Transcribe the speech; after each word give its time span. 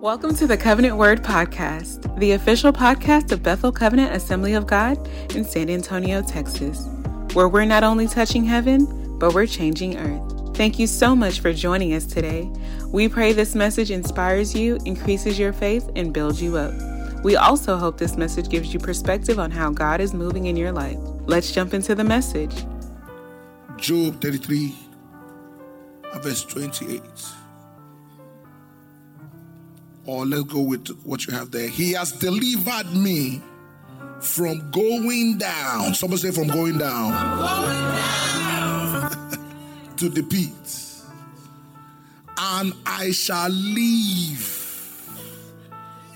Welcome 0.00 0.36
to 0.36 0.46
the 0.46 0.56
Covenant 0.56 0.96
Word 0.96 1.24
Podcast, 1.24 2.16
the 2.20 2.30
official 2.30 2.72
podcast 2.72 3.32
of 3.32 3.42
Bethel 3.42 3.72
Covenant 3.72 4.14
Assembly 4.14 4.54
of 4.54 4.64
God 4.64 4.96
in 5.34 5.44
San 5.44 5.68
Antonio, 5.68 6.22
Texas, 6.22 6.86
where 7.32 7.48
we're 7.48 7.64
not 7.64 7.82
only 7.82 8.06
touching 8.06 8.44
heaven, 8.44 9.18
but 9.18 9.34
we're 9.34 9.48
changing 9.48 9.96
earth. 9.96 10.56
Thank 10.56 10.78
you 10.78 10.86
so 10.86 11.16
much 11.16 11.40
for 11.40 11.52
joining 11.52 11.94
us 11.94 12.06
today. 12.06 12.48
We 12.92 13.08
pray 13.08 13.32
this 13.32 13.56
message 13.56 13.90
inspires 13.90 14.54
you, 14.54 14.78
increases 14.84 15.36
your 15.36 15.52
faith, 15.52 15.90
and 15.96 16.14
builds 16.14 16.40
you 16.40 16.56
up. 16.56 16.72
We 17.24 17.34
also 17.34 17.76
hope 17.76 17.98
this 17.98 18.16
message 18.16 18.48
gives 18.50 18.72
you 18.72 18.78
perspective 18.78 19.40
on 19.40 19.50
how 19.50 19.70
God 19.70 20.00
is 20.00 20.14
moving 20.14 20.46
in 20.46 20.56
your 20.56 20.70
life. 20.70 20.98
Let's 21.26 21.50
jump 21.50 21.74
into 21.74 21.96
the 21.96 22.04
message. 22.04 22.54
Job 23.78 24.20
33, 24.20 24.76
verse 26.22 26.44
28 26.44 27.02
or 30.08 30.24
let's 30.24 30.44
go 30.44 30.62
with 30.62 30.88
what 31.04 31.26
you 31.26 31.34
have 31.34 31.50
there. 31.50 31.68
He 31.68 31.92
has 31.92 32.12
delivered 32.12 32.90
me 32.94 33.42
from 34.22 34.70
going 34.70 35.36
down. 35.36 35.92
Somebody 35.92 36.22
say, 36.22 36.30
from 36.30 36.48
going 36.48 36.78
down, 36.78 37.10
going 37.12 37.78
down. 39.20 39.96
to 39.98 40.08
the 40.08 40.22
pit. 40.22 40.50
And 42.38 42.72
I 42.86 43.10
shall 43.10 43.50
live 43.50 44.54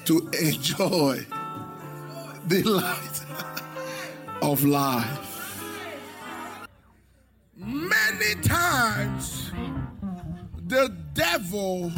to 0.06 0.26
enjoy 0.40 1.26
the 2.46 2.62
light 2.62 3.20
of 4.42 4.64
life. 4.64 5.28
Many 7.56 8.40
times, 8.40 9.52
the 10.66 10.88
devil 11.12 11.92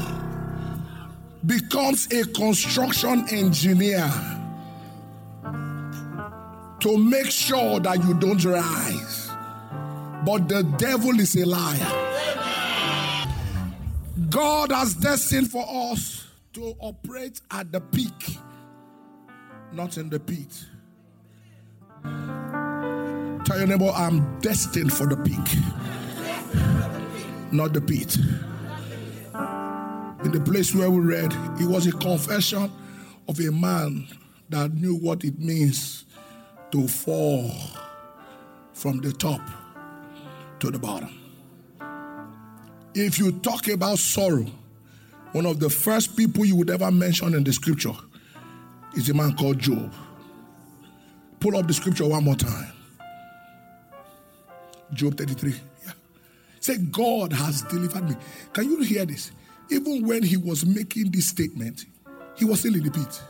becomes 1.47 2.07
a 2.13 2.25
construction 2.25 3.27
engineer 3.31 4.11
to 6.81 6.99
make 6.99 7.31
sure 7.31 7.81
that 7.81 8.03
you 8.05 8.15
don't 8.15 8.45
rise. 8.45 9.31
But 10.25 10.49
the 10.49 10.63
devil 10.79 11.19
is 11.21 11.37
a 11.37 11.45
liar. 11.45 12.01
God 14.31 14.73
has 14.73 14.95
destined 14.95 15.51
for 15.51 15.67
us 15.69 16.27
to 16.55 16.75
operate 16.79 17.41
at 17.51 17.73
the 17.73 17.81
peak, 17.81 18.39
not 19.73 19.99
in 19.99 20.09
the 20.09 20.21
pit. 20.21 20.65
Tell 23.45 23.59
your 23.59 23.67
neighbor, 23.67 23.93
I'm 23.95 24.41
destined 24.41 24.93
for 24.93 25.07
the 25.07 25.17
peak, 25.17 25.59
not 27.53 27.73
the 27.75 27.81
pit 27.81 28.17
in 30.25 30.33
the 30.33 30.41
place 30.41 30.75
where 30.75 30.91
we 30.91 31.01
read, 31.01 31.33
it 31.61 31.67
was 31.67 31.87
a 31.87 31.93
confession 31.93 32.71
of 33.29 33.39
a 33.41 33.53
man 33.53 34.09
that 34.49 34.73
knew 34.73 34.97
what 34.97 35.23
it 35.23 35.39
means 35.39 36.05
to 36.71 36.89
fall 36.89 37.51
from 38.73 39.01
the 39.01 39.13
top 39.13 39.41
to 40.61 40.71
the 40.71 40.79
bottom. 40.79 41.11
If 42.95 43.19
you 43.19 43.33
talk 43.33 43.69
about 43.69 43.99
sorrow, 43.99 44.47
one 45.33 45.47
of 45.47 45.61
the 45.61 45.69
first 45.69 46.17
people 46.17 46.45
you 46.45 46.57
would 46.57 46.71
ever 46.71 46.91
mention 46.91 47.35
in 47.35 47.45
the 47.45 47.53
scripture 47.53 47.95
is 48.97 49.11
a 49.11 49.15
man 49.15 49.37
called 49.37 49.59
Job. 49.59 49.93
Pull 51.41 51.57
up 51.57 51.67
the 51.67 51.75
scripture 51.75 52.07
one 52.07 52.25
more 52.25 52.37
time. 52.37 52.73
Job 54.93 55.17
33. 55.17 55.55
Yeah. 55.85 55.93
Say, 56.61 56.77
God 56.79 57.33
has 57.33 57.63
delivered 57.63 58.09
me. 58.09 58.17
Can 58.53 58.71
you 58.71 58.81
hear 58.83 59.05
this? 59.05 59.33
Even 59.71 60.07
when 60.07 60.23
he 60.23 60.37
was 60.37 60.65
making 60.65 61.11
this 61.11 61.29
statement, 61.29 61.87
he 62.37 62.45
was 62.45 62.61
still 62.61 62.75
in 62.75 62.85
the 62.85 62.91
pit. 62.91 63.23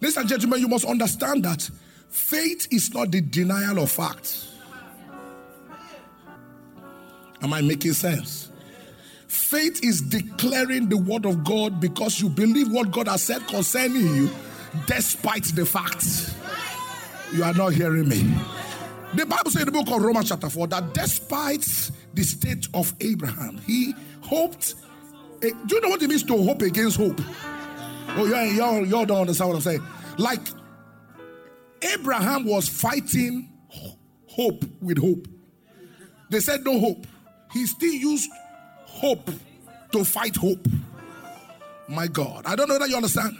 Ladies 0.00 0.16
and 0.16 0.28
gentlemen, 0.28 0.60
you 0.60 0.68
must 0.68 0.86
understand 0.86 1.44
that 1.44 1.68
faith 2.08 2.66
is 2.70 2.92
not 2.94 3.10
the 3.10 3.20
denial 3.20 3.82
of 3.82 3.90
facts. 3.90 4.54
Am 7.42 7.52
I 7.52 7.60
making 7.60 7.92
sense? 7.92 8.50
Faith 9.28 9.84
is 9.84 10.00
declaring 10.00 10.88
the 10.88 10.96
word 10.96 11.24
of 11.26 11.44
God 11.44 11.80
because 11.80 12.20
you 12.20 12.28
believe 12.28 12.70
what 12.72 12.90
God 12.90 13.08
has 13.08 13.22
said 13.22 13.46
concerning 13.46 14.14
you, 14.14 14.30
despite 14.86 15.44
the 15.44 15.64
facts. 15.64 16.34
You 17.32 17.44
are 17.44 17.54
not 17.54 17.72
hearing 17.72 18.08
me. 18.08 18.34
The 19.14 19.26
Bible 19.26 19.50
says 19.50 19.62
in 19.62 19.66
the 19.66 19.72
book 19.72 19.90
of 19.90 20.02
Romans, 20.02 20.28
chapter 20.28 20.48
4, 20.48 20.68
that 20.68 20.94
despite 20.94 21.64
the 22.14 22.22
state 22.22 22.68
of 22.74 22.92
Abraham. 23.00 23.58
He 23.66 23.94
hoped. 24.22 24.74
Eh, 25.42 25.50
do 25.66 25.76
you 25.76 25.80
know 25.80 25.88
what 25.88 26.02
it 26.02 26.08
means 26.08 26.22
to 26.24 26.36
hope 26.36 26.62
against 26.62 26.96
hope? 26.96 27.20
Oh, 28.16 28.26
y'all, 28.26 28.46
y'all, 28.46 28.86
y'all 28.86 29.06
don't 29.06 29.20
understand 29.20 29.50
what 29.50 29.56
I'm 29.56 29.62
saying. 29.62 29.82
Like 30.18 30.40
Abraham 31.82 32.44
was 32.44 32.68
fighting 32.68 33.50
hope 34.26 34.64
with 34.80 34.98
hope. 34.98 35.26
They 36.28 36.40
said 36.40 36.64
no 36.64 36.78
hope. 36.78 37.06
He 37.52 37.66
still 37.66 37.92
used 37.92 38.30
hope 38.84 39.30
to 39.92 40.04
fight 40.04 40.36
hope. 40.36 40.66
My 41.88 42.06
God. 42.06 42.44
I 42.46 42.54
don't 42.54 42.68
know 42.68 42.78
that 42.78 42.88
you 42.88 42.96
understand. 42.96 43.36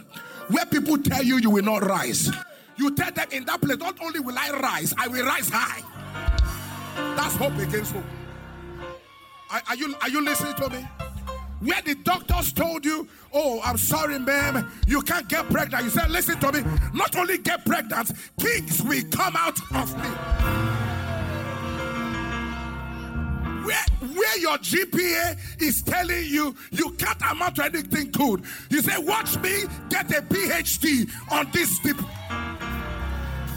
Where 0.47 0.65
people 0.65 0.97
tell 0.97 1.23
you 1.23 1.37
you 1.37 1.49
will 1.49 1.63
not 1.63 1.83
rise, 1.83 2.29
you 2.75 2.93
tell 2.95 3.10
in 3.31 3.45
that 3.45 3.61
place, 3.61 3.77
not 3.77 4.01
only 4.01 4.19
will 4.19 4.37
I 4.37 4.51
rise, 4.51 4.93
I 4.97 5.07
will 5.07 5.25
rise 5.25 5.49
high. 5.49 5.81
That's 7.15 7.35
hope 7.35 7.57
against 7.57 7.93
hope. 7.93 8.03
Are, 9.49 9.61
are, 9.69 9.75
you 9.75 9.95
are 10.01 10.09
you 10.09 10.23
listening 10.23 10.53
to 10.55 10.69
me? 10.69 10.87
Where 11.59 11.81
the 11.83 11.93
doctors 11.95 12.51
told 12.51 12.83
you, 12.85 13.07
oh, 13.33 13.61
I'm 13.63 13.77
sorry, 13.77 14.17
ma'am, 14.17 14.71
you 14.87 15.01
can't 15.03 15.29
get 15.29 15.47
pregnant. 15.49 15.83
You 15.83 15.89
said, 15.91 16.09
listen 16.09 16.39
to 16.39 16.51
me, 16.51 16.63
not 16.93 17.15
only 17.15 17.37
get 17.37 17.63
pregnant, 17.65 18.11
kings 18.39 18.81
will 18.81 19.03
come 19.11 19.35
out 19.35 19.59
of 19.75 19.95
me. 19.95 20.09
Where, 23.63 24.09
where 24.15 24.37
your 24.39 24.57
GPA 24.57 25.61
is 25.61 25.83
telling 25.83 26.25
you 26.25 26.55
you 26.71 26.91
can't 26.97 27.21
amount 27.29 27.57
to 27.57 27.65
anything 27.65 28.09
good. 28.09 28.43
You 28.71 28.81
say, 28.81 28.97
watch 28.97 29.37
me 29.37 29.65
get 29.89 30.09
a 30.09 30.21
PhD 30.23 31.07
on 31.31 31.47
this 31.51 31.77
tip. 31.79 31.97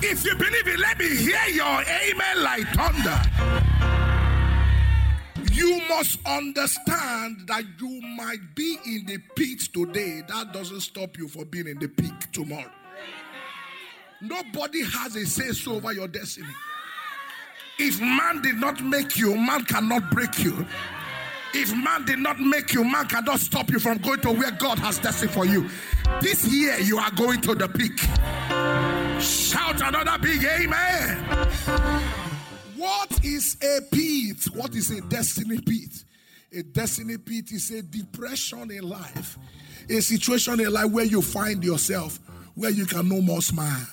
If 0.07 0.25
you 0.25 0.35
believe 0.37 0.69
it, 0.69 0.79
let 0.79 0.99
me 0.99 1.09
hear 1.17 1.47
your 1.53 1.83
amen 1.83 2.43
like 2.43 2.67
thunder 2.75 3.65
you 5.55 5.81
must 5.89 6.19
understand 6.27 7.47
that 7.47 7.65
you 7.81 8.01
might 8.17 8.55
be 8.55 8.77
in 8.87 9.07
the 9.07 9.19
pit 9.37 9.61
today. 9.73 10.23
That 10.27 10.53
doesn't 10.53 10.81
stop 10.81 11.17
you 11.17 11.29
from 11.29 11.45
being 11.45 11.69
in 11.69 11.79
the 11.79 11.89
peak 11.89 12.33
tomorrow. 12.33 12.71
Nobody 14.21 14.83
has 14.85 15.15
a 15.17 15.25
say 15.25 15.53
so 15.53 15.75
over 15.75 15.93
your 15.93 16.09
destiny. 16.09 16.49
If 17.79 18.01
man 18.01 18.43
did 18.43 18.57
not 18.57 18.83
make 18.83 19.17
you, 19.17 19.37
man 19.37 19.65
cannot 19.65 20.11
break 20.11 20.39
you. 20.39 20.67
If 21.53 21.73
man 21.73 22.05
did 22.05 22.19
not 22.19 22.41
make 22.41 22.73
you, 22.73 22.83
man 22.83 23.07
cannot 23.07 23.39
stop 23.39 23.71
you 23.71 23.79
from 23.79 23.99
going 23.99 24.21
to 24.23 24.33
where 24.33 24.51
God 24.51 24.79
has 24.81 24.99
destined 24.99 25.31
for 25.31 25.47
you. 25.47 25.69
This 26.21 26.45
year, 26.47 26.79
you 26.81 26.99
are 26.99 27.11
going 27.13 27.41
to 27.43 27.55
the 27.55 27.69
peak. 27.69 28.01
Shout 29.21 29.81
another 29.81 30.19
big 30.21 30.45
amen. 30.45 31.19
What 32.77 33.25
is 33.25 33.57
a 33.63 33.81
pit? 33.91 34.45
What 34.55 34.75
is 34.75 34.91
a 34.91 35.01
destiny 35.03 35.61
pit? 35.61 36.05
A 36.53 36.63
destiny 36.63 37.19
pit 37.19 37.51
is 37.53 37.71
a 37.71 37.83
depression 37.83 38.71
in 38.71 38.89
life, 38.89 39.39
a 39.89 40.01
situation 40.01 40.61
in 40.61 40.73
life 40.73 40.91
where 40.91 41.05
you 41.05 41.23
find 41.23 41.65
yourself, 41.65 42.21
where 42.55 42.71
you 42.71 42.87
can 42.87 43.09
no 43.09 43.21
more 43.21 43.43
smile, 43.43 43.87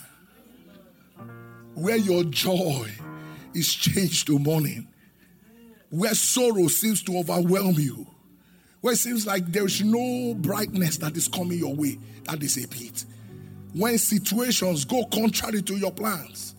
where 1.74 1.98
your 1.98 2.24
joy 2.26 2.90
is 3.54 3.74
changed 3.74 4.28
to 4.28 4.38
mourning, 4.38 4.88
where 5.90 6.14
sorrow 6.14 6.68
seems 6.68 7.02
to 7.04 7.18
overwhelm 7.18 7.76
you, 7.76 8.06
where 8.82 8.94
it 8.94 8.98
seems 8.98 9.26
like 9.26 9.46
there 9.48 9.66
is 9.66 9.82
no 9.82 10.34
brightness 10.36 10.98
that 10.98 11.16
is 11.18 11.28
coming 11.28 11.58
your 11.58 11.76
way. 11.76 11.98
That 12.26 12.44
is 12.44 12.64
a 12.64 12.68
pit. 12.68 13.06
When 13.74 13.98
situations 13.98 14.86
go 14.86 15.06
contrary 15.06 15.62
to 15.62 15.76
your 15.76 15.92
plans, 15.92 16.56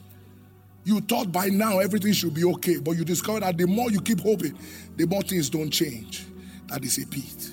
you 0.85 1.01
thought 1.01 1.31
by 1.31 1.47
now 1.47 1.79
everything 1.79 2.13
should 2.13 2.35
be 2.35 2.45
okay, 2.45 2.79
but 2.79 2.93
you 2.93 3.05
discover 3.05 3.41
that 3.41 3.57
the 3.57 3.67
more 3.67 3.91
you 3.91 4.01
keep 4.01 4.21
hoping, 4.21 4.59
the 4.97 5.07
more 5.07 5.23
things 5.23 5.51
don't 5.51 5.71
change. 5.71 6.27
That 6.69 6.85
is 6.85 7.03
a 7.03 7.07
pit. 7.07 7.51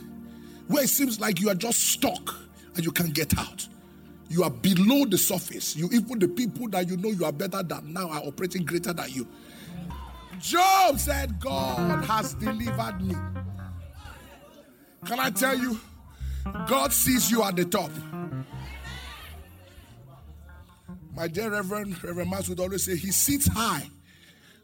Where 0.67 0.83
it 0.83 0.89
seems 0.89 1.19
like 1.19 1.39
you 1.39 1.49
are 1.49 1.55
just 1.55 1.79
stuck 1.91 2.35
and 2.75 2.85
you 2.85 2.91
can't 2.91 3.13
get 3.13 3.37
out. 3.37 3.67
You 4.29 4.43
are 4.43 4.49
below 4.49 5.05
the 5.05 5.17
surface. 5.17 5.75
You 5.75 5.89
even 5.91 6.19
the 6.19 6.27
people 6.27 6.69
that 6.69 6.87
you 6.87 6.97
know 6.97 7.09
you 7.09 7.25
are 7.25 7.31
better 7.31 7.63
than 7.63 7.93
now 7.93 8.09
are 8.09 8.21
operating 8.21 8.63
greater 8.63 8.93
than 8.93 9.09
you. 9.09 9.27
Job 10.39 10.99
said, 10.99 11.39
God 11.39 12.05
has 12.05 12.33
delivered 12.35 13.01
me. 13.01 13.15
Can 15.05 15.19
I 15.19 15.29
tell 15.31 15.57
you? 15.57 15.79
God 16.67 16.93
sees 16.93 17.29
you 17.29 17.43
at 17.43 17.55
the 17.55 17.65
top. 17.65 17.91
My 21.15 21.27
dear 21.27 21.49
Reverend, 21.51 22.03
Reverend 22.03 22.29
Max 22.29 22.49
would 22.49 22.59
always 22.59 22.85
say, 22.85 22.95
He 22.95 23.11
sits 23.11 23.47
high, 23.47 23.89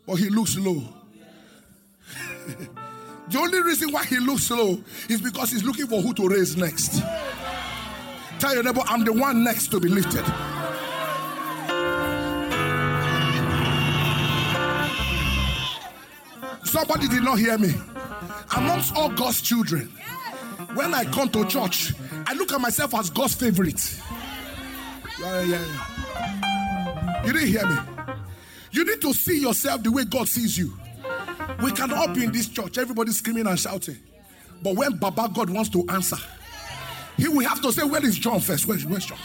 but 0.06 0.16
he 0.16 0.30
looks 0.30 0.58
low. 0.58 0.82
The 3.28 3.40
only 3.40 3.60
reason 3.64 3.92
why 3.92 4.06
he 4.06 4.20
looks 4.20 4.52
low 4.52 4.80
is 5.10 5.20
because 5.20 5.50
he's 5.50 5.64
looking 5.64 5.88
for 5.88 6.00
who 6.00 6.14
to 6.14 6.28
raise 6.28 6.56
next. 6.56 7.02
Tell 8.40 8.54
your 8.54 8.62
neighbor, 8.62 8.82
I'm 8.86 9.04
the 9.04 9.14
one 9.14 9.44
next 9.44 9.70
to 9.70 9.80
be 9.80 9.90
lifted. 9.90 10.24
Somebody 16.64 17.08
did 17.08 17.24
not 17.24 17.40
hear 17.40 17.58
me. 17.58 17.74
Amongst 18.56 18.96
all 18.96 19.10
God's 19.10 19.42
children, 19.42 19.88
when 20.76 20.94
I 20.94 21.06
come 21.06 21.30
to 21.30 21.46
church, 21.46 21.94
I 22.28 22.34
look 22.34 22.54
at 22.54 22.62
myself 22.62 22.94
as 22.94 23.10
God's 23.10 23.34
favorite. 23.34 24.00
Yeah, 25.20 25.42
yeah, 25.42 25.66
yeah. 25.66 26.05
You 27.26 27.34
didn't 27.34 27.48
hear 27.48 27.66
me. 27.66 27.76
You 28.72 28.86
need 28.86 29.02
to 29.02 29.14
see 29.14 29.40
yourself 29.40 29.84
the 29.84 29.92
way 29.92 30.06
God 30.06 30.28
sees 30.28 30.58
you. 30.58 30.74
We 31.64 31.72
can 31.72 31.94
all 31.94 32.08
be 32.08 32.24
in 32.26 32.32
this 32.32 32.48
church, 32.48 32.78
everybody 32.78 33.12
screaming 33.12 33.48
and 33.48 33.60
shouting. 33.60 33.98
But 34.62 34.76
when 34.76 34.98
Baba 34.98 35.30
God 35.34 35.50
wants 35.50 35.70
to 35.70 35.86
answer, 35.90 36.18
he 37.18 37.28
will 37.28 37.48
have 37.48 37.62
to 37.62 37.72
say, 37.72 37.84
Where 37.84 38.06
is 38.06 38.18
John 38.18 38.40
first? 38.40 38.68
Where 38.68 38.78
is, 38.78 38.86
where's 38.86 39.06
John? 39.06 39.18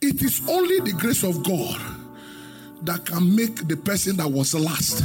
It 0.00 0.22
is 0.22 0.46
only 0.48 0.80
the 0.80 0.92
grace 0.92 1.22
of 1.22 1.42
God 1.42 1.80
that 2.82 3.06
can 3.06 3.34
make 3.34 3.66
the 3.66 3.76
person 3.76 4.16
that 4.18 4.28
was 4.30 4.54
last 4.54 5.04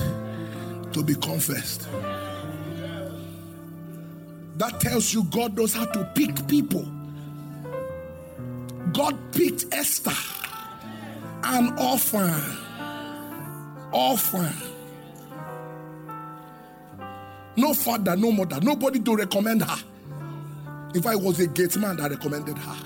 to 0.93 1.03
be 1.03 1.15
confessed. 1.15 1.87
That 4.57 4.81
tells 4.81 5.13
you 5.13 5.23
God 5.23 5.55
knows 5.57 5.73
how 5.73 5.85
to 5.85 6.03
pick 6.15 6.45
people. 6.47 6.85
God 8.91 9.17
picked 9.31 9.65
Esther, 9.71 10.11
an 11.43 11.77
orphan. 11.77 12.57
Orphan. 13.91 14.53
No 17.55 17.73
father, 17.73 18.15
no 18.15 18.31
mother, 18.31 18.59
nobody 18.61 18.99
to 18.99 19.15
recommend 19.15 19.63
her. 19.63 19.77
If 20.93 21.05
I 21.05 21.15
was 21.15 21.39
a 21.39 21.47
gate 21.47 21.77
man 21.77 21.97
that 21.97 22.09
recommended 22.11 22.57
her, 22.57 22.77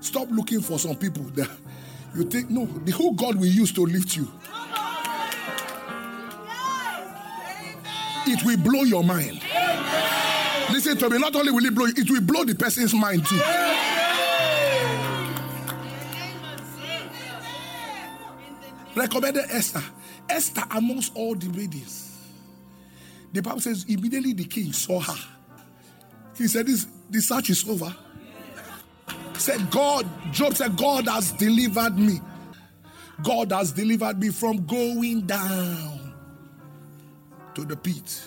stop 0.00 0.28
looking 0.30 0.60
for 0.60 0.78
some 0.78 0.96
people 0.96 1.24
that 1.34 1.50
you 2.14 2.24
think, 2.24 2.50
no, 2.50 2.66
the 2.66 2.92
whole 2.92 3.12
God 3.12 3.36
will 3.36 3.46
use 3.46 3.72
to 3.72 3.82
lift 3.82 4.16
you. 4.16 4.28
It 8.26 8.44
will 8.44 8.58
blow 8.58 8.82
your 8.82 9.02
mind. 9.02 9.40
Listen 10.70 10.96
to 10.98 11.10
me, 11.10 11.18
not 11.18 11.34
only 11.34 11.50
will 11.50 11.64
it 11.64 11.74
blow, 11.74 11.86
it 11.86 12.10
will 12.10 12.20
blow 12.20 12.44
the 12.44 12.54
person's 12.54 12.94
mind 12.94 13.26
too. 13.26 13.40
Recommended 19.00 19.44
Esther. 19.48 19.82
Esther 20.28 20.62
amongst 20.72 21.16
all 21.16 21.34
the 21.34 21.48
ladies. 21.58 22.18
The 23.32 23.40
Bible 23.40 23.60
says 23.60 23.86
immediately 23.88 24.34
the 24.34 24.44
king 24.44 24.74
saw 24.74 25.00
her. 25.00 25.16
He 26.36 26.46
said, 26.46 26.66
This 26.66 26.86
the 27.08 27.20
search 27.22 27.48
is 27.48 27.66
over. 27.66 27.96
Said 29.38 29.70
God, 29.70 30.06
Job 30.32 30.54
said, 30.54 30.76
God 30.76 31.08
has 31.08 31.32
delivered 31.32 31.98
me. 31.98 32.20
God 33.22 33.52
has 33.52 33.72
delivered 33.72 34.20
me 34.20 34.28
from 34.28 34.66
going 34.66 35.22
down 35.22 36.12
to 37.54 37.64
the 37.64 37.76
pit. 37.76 38.22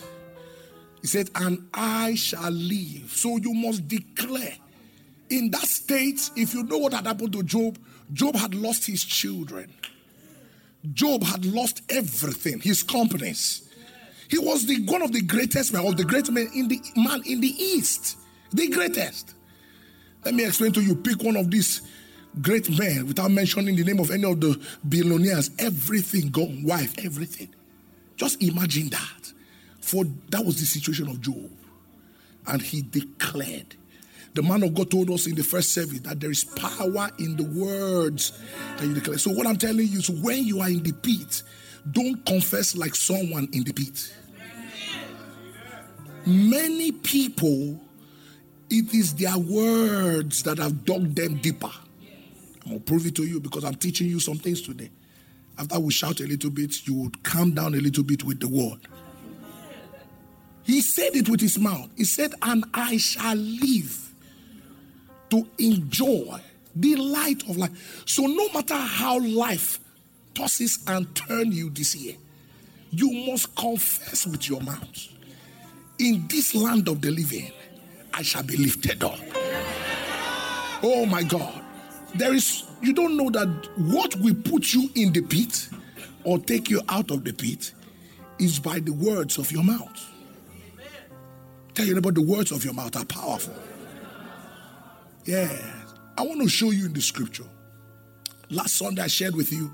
He 1.01 1.07
said, 1.07 1.29
and 1.35 1.69
I 1.71 2.15
shall 2.15 2.49
live. 2.49 3.11
So 3.11 3.37
you 3.37 3.53
must 3.53 3.87
declare. 3.87 4.55
In 5.29 5.51
that 5.51 5.67
state, 5.67 6.31
if 6.35 6.55
you 6.55 6.63
know 6.63 6.79
what 6.79 6.93
had 6.93 7.05
happened 7.05 7.33
to 7.33 7.43
Job, 7.43 7.77
Job 8.11 8.35
had 8.35 8.55
lost 8.55 8.87
his 8.87 9.03
children. 9.03 9.71
Job 10.91 11.23
had 11.23 11.45
lost 11.45 11.81
everything, 11.89 12.59
his 12.59 12.83
companies. 12.83 13.69
He 14.29 14.37
was 14.37 14.65
the 14.65 14.83
one 14.85 15.01
of 15.01 15.11
the 15.11 15.21
greatest 15.21 15.71
men, 15.73 15.85
of 15.85 15.95
the 15.95 16.03
great 16.03 16.29
men 16.29 16.49
in 16.53 16.67
the 16.67 16.81
man 16.95 17.21
in 17.25 17.39
the 17.39 17.47
east. 17.47 18.17
The 18.51 18.67
greatest. 18.67 19.35
Let 20.25 20.33
me 20.33 20.45
explain 20.45 20.73
to 20.73 20.81
you. 20.81 20.95
Pick 20.95 21.21
one 21.23 21.35
of 21.35 21.49
these 21.49 21.81
great 22.41 22.69
men 22.77 23.07
without 23.07 23.31
mentioning 23.31 23.75
the 23.75 23.83
name 23.83 23.99
of 23.99 24.11
any 24.11 24.29
of 24.29 24.39
the 24.41 24.59
billionaires. 24.87 25.51
Everything 25.59 26.29
gone, 26.29 26.63
wife, 26.63 26.95
everything. 27.03 27.49
Just 28.15 28.41
imagine 28.41 28.89
that. 28.89 29.33
For 29.81 30.05
that 30.29 30.45
was 30.45 30.59
the 30.59 30.65
situation 30.65 31.07
of 31.09 31.21
Job. 31.21 31.49
And 32.47 32.61
he 32.61 32.81
declared. 32.81 33.75
The 34.33 34.41
man 34.41 34.63
of 34.63 34.73
God 34.73 34.89
told 34.89 35.11
us 35.11 35.27
in 35.27 35.35
the 35.35 35.43
first 35.43 35.73
service 35.73 35.99
that 36.01 36.19
there 36.19 36.31
is 36.31 36.43
power 36.43 37.09
in 37.19 37.35
the 37.35 37.43
words 37.43 38.39
that 38.77 38.85
you 38.85 38.93
declare. 38.95 39.19
So, 39.19 39.31
what 39.31 39.45
I'm 39.45 39.57
telling 39.57 39.87
you 39.87 39.99
is 39.99 40.09
when 40.09 40.43
you 40.43 40.59
are 40.61 40.69
in 40.69 40.81
the 40.81 40.91
pit, 40.91 41.43
don't 41.91 42.25
confess 42.25 42.75
like 42.75 42.95
someone 42.95 43.47
in 43.53 43.63
the 43.63 43.73
pit. 43.73 44.15
Many 46.25 46.93
people, 46.93 47.79
it 48.69 48.93
is 48.93 49.13
their 49.15 49.37
words 49.37 50.41
that 50.43 50.57
have 50.57 50.83
dug 50.85 51.13
them 51.13 51.35
deeper. 51.37 51.71
I'm 52.65 52.69
going 52.69 52.79
to 52.79 52.85
prove 52.85 53.05
it 53.05 53.15
to 53.15 53.23
you 53.23 53.39
because 53.39 53.63
I'm 53.65 53.75
teaching 53.75 54.07
you 54.07 54.19
some 54.19 54.37
things 54.37 54.61
today. 54.61 54.89
After 55.59 55.79
we 55.79 55.91
shout 55.91 56.21
a 56.21 56.23
little 56.23 56.49
bit, 56.49 56.87
you 56.87 56.95
would 56.95 57.21
calm 57.23 57.51
down 57.51 57.75
a 57.75 57.77
little 57.77 58.03
bit 58.03 58.23
with 58.23 58.39
the 58.39 58.47
word. 58.47 58.79
He 60.63 60.81
said 60.81 61.15
it 61.15 61.29
with 61.29 61.41
his 61.41 61.59
mouth. 61.59 61.89
He 61.97 62.05
said, 62.05 62.33
And 62.41 62.63
I 62.73 62.97
shall 62.97 63.35
live 63.35 64.02
to 65.33 65.47
enjoy 65.57 66.39
the 66.75 66.95
light 66.95 67.41
of 67.49 67.57
life. 67.57 68.03
So, 68.05 68.23
no 68.27 68.49
matter 68.53 68.75
how 68.75 69.19
life 69.19 69.79
tosses 70.35 70.79
and 70.87 71.13
turn 71.15 71.51
you 71.51 71.69
this 71.71 71.95
year, 71.95 72.15
you 72.91 73.11
must 73.31 73.55
confess 73.55 74.27
with 74.27 74.47
your 74.47 74.61
mouth 74.61 75.13
in 75.99 76.27
this 76.27 76.53
land 76.53 76.87
of 76.87 77.01
the 77.01 77.11
living, 77.11 77.51
I 78.13 78.21
shall 78.21 78.43
be 78.43 78.57
lifted 78.57 79.03
up. 79.03 79.19
Oh 80.83 81.05
my 81.05 81.23
God. 81.23 81.61
There 82.15 82.33
is, 82.33 82.63
you 82.81 82.93
don't 82.93 83.17
know 83.17 83.29
that 83.31 83.47
what 83.77 84.15
will 84.17 84.35
put 84.35 84.73
you 84.73 84.89
in 84.95 85.13
the 85.13 85.21
pit 85.21 85.69
or 86.23 86.37
take 86.37 86.69
you 86.69 86.81
out 86.89 87.09
of 87.09 87.23
the 87.23 87.33
pit 87.33 87.73
is 88.37 88.59
by 88.59 88.79
the 88.79 88.93
words 88.93 89.37
of 89.37 89.51
your 89.51 89.63
mouth. 89.63 90.11
Tell 91.73 91.85
you 91.85 91.97
about 91.97 92.13
the 92.13 92.21
words 92.21 92.51
of 92.51 92.63
your 92.63 92.73
mouth 92.73 92.95
are 92.95 93.05
powerful. 93.05 93.55
Yeah. 95.25 95.57
I 96.17 96.21
want 96.21 96.41
to 96.41 96.49
show 96.49 96.71
you 96.71 96.85
in 96.85 96.93
the 96.93 97.01
scripture. 97.01 97.45
Last 98.49 98.75
Sunday, 98.75 99.01
I 99.01 99.07
shared 99.07 99.35
with 99.35 99.51
you 99.51 99.71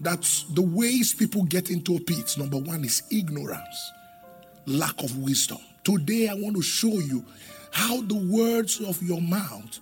that 0.00 0.22
the 0.52 0.62
ways 0.62 1.14
people 1.14 1.44
get 1.44 1.70
into 1.70 1.96
a 1.96 2.00
pit, 2.00 2.36
number 2.38 2.58
one 2.58 2.84
is 2.84 3.02
ignorance 3.10 3.92
lack 4.66 5.02
of 5.02 5.16
wisdom. 5.18 5.58
Today, 5.82 6.28
I 6.28 6.34
want 6.34 6.56
to 6.56 6.62
show 6.62 6.92
you 6.92 7.24
how 7.72 8.00
the 8.02 8.14
words 8.14 8.80
of 8.80 9.02
your 9.02 9.20
mouth 9.20 9.80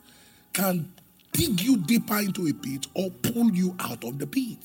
can 0.52 0.92
dig 1.32 1.60
you 1.60 1.76
deeper 1.78 2.18
into 2.18 2.46
a 2.48 2.52
pit 2.52 2.86
or 2.94 3.10
pull 3.10 3.52
you 3.52 3.76
out 3.80 4.04
of 4.04 4.18
the 4.18 4.26
pit. 4.26 4.58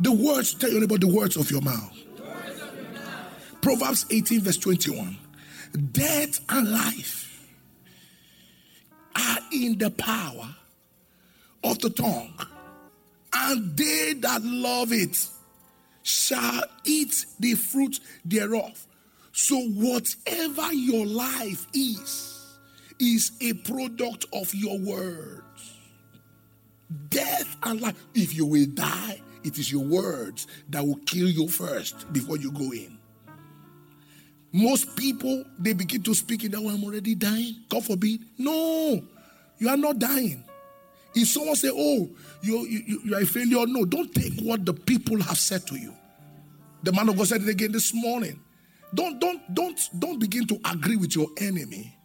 The 0.00 0.12
words, 0.12 0.54
tell 0.54 0.70
you 0.70 0.82
about 0.82 1.00
the 1.00 1.08
words 1.08 1.36
of 1.36 1.50
your 1.50 1.60
mouth. 1.60 1.96
Proverbs 3.60 4.06
18, 4.10 4.40
verse 4.40 4.56
21. 4.56 5.16
Death 5.92 6.40
and 6.48 6.70
life 6.70 7.27
in 9.66 9.78
the 9.78 9.90
power 9.90 10.54
of 11.64 11.78
the 11.80 11.90
tongue, 11.90 12.34
and 13.34 13.76
they 13.76 14.14
that 14.20 14.42
love 14.42 14.92
it 14.92 15.28
shall 16.02 16.62
eat 16.84 17.26
the 17.38 17.54
fruit 17.54 18.00
thereof. 18.24 18.86
So, 19.32 19.60
whatever 19.60 20.72
your 20.72 21.06
life 21.06 21.66
is, 21.74 22.38
is 22.98 23.32
a 23.40 23.52
product 23.52 24.26
of 24.32 24.52
your 24.54 24.78
words. 24.78 25.44
Death 27.10 27.56
and 27.62 27.80
life. 27.80 27.94
If 28.14 28.34
you 28.34 28.46
will 28.46 28.66
die, 28.66 29.20
it 29.44 29.58
is 29.58 29.70
your 29.70 29.84
words 29.84 30.46
that 30.70 30.84
will 30.84 30.98
kill 31.06 31.28
you 31.28 31.48
first 31.48 32.12
before 32.12 32.38
you 32.38 32.50
go 32.50 32.72
in. 32.72 32.98
Most 34.52 34.96
people, 34.96 35.44
they 35.58 35.74
begin 35.74 36.02
to 36.04 36.14
speak 36.14 36.44
in 36.44 36.52
that 36.52 36.60
way, 36.60 36.72
I'm 36.72 36.82
already 36.82 37.14
dying. 37.14 37.56
God 37.68 37.84
forbid. 37.84 38.20
No, 38.38 39.02
you 39.58 39.68
are 39.68 39.76
not 39.76 39.98
dying. 39.98 40.44
If 41.14 41.28
someone 41.28 41.56
say, 41.56 41.70
"Oh, 41.72 42.08
you, 42.42 42.66
you 42.66 43.00
you 43.04 43.14
are 43.14 43.20
a 43.20 43.26
failure," 43.26 43.66
no, 43.66 43.84
don't 43.84 44.14
take 44.14 44.40
what 44.40 44.64
the 44.64 44.74
people 44.74 45.20
have 45.22 45.38
said 45.38 45.66
to 45.68 45.76
you. 45.76 45.94
The 46.82 46.92
man 46.92 47.08
of 47.08 47.16
God 47.16 47.28
said 47.28 47.42
it 47.42 47.48
again 47.48 47.72
this 47.72 47.92
morning. 47.92 48.40
Don't 48.94 49.18
don't 49.18 49.54
don't 49.54 49.80
don't 49.98 50.18
begin 50.18 50.46
to 50.46 50.60
agree 50.70 50.96
with 50.96 51.14
your 51.14 51.28
enemy 51.38 51.96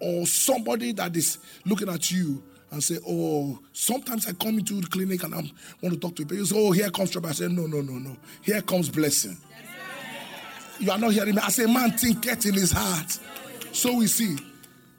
or 0.00 0.26
somebody 0.26 0.92
that 0.92 1.16
is 1.16 1.38
looking 1.64 1.88
at 1.88 2.10
you 2.10 2.42
and 2.70 2.82
say, 2.82 2.98
"Oh, 3.06 3.58
sometimes 3.72 4.26
I 4.26 4.32
come 4.32 4.58
into 4.58 4.80
the 4.80 4.86
clinic 4.88 5.22
and 5.22 5.34
I 5.34 5.38
want 5.82 5.94
to 5.94 5.96
talk 5.96 6.16
to 6.16 6.22
people. 6.22 6.36
You 6.36 6.46
say, 6.46 6.56
"Oh, 6.58 6.72
here 6.72 6.90
comes 6.90 7.10
trouble." 7.10 7.28
I 7.28 7.32
say, 7.32 7.48
"No, 7.48 7.66
no, 7.66 7.80
no, 7.80 7.94
no. 7.94 8.16
Here 8.42 8.60
comes 8.62 8.88
blessing." 8.88 9.36
You 10.80 10.90
are 10.90 10.98
not 10.98 11.12
hearing 11.12 11.34
me. 11.34 11.40
I 11.42 11.50
say, 11.50 11.66
"Man, 11.66 11.92
think 11.92 12.26
it 12.26 12.46
in 12.46 12.54
his 12.54 12.72
heart." 12.72 13.18
So 13.72 13.94
we 13.94 14.06
see. 14.06 14.36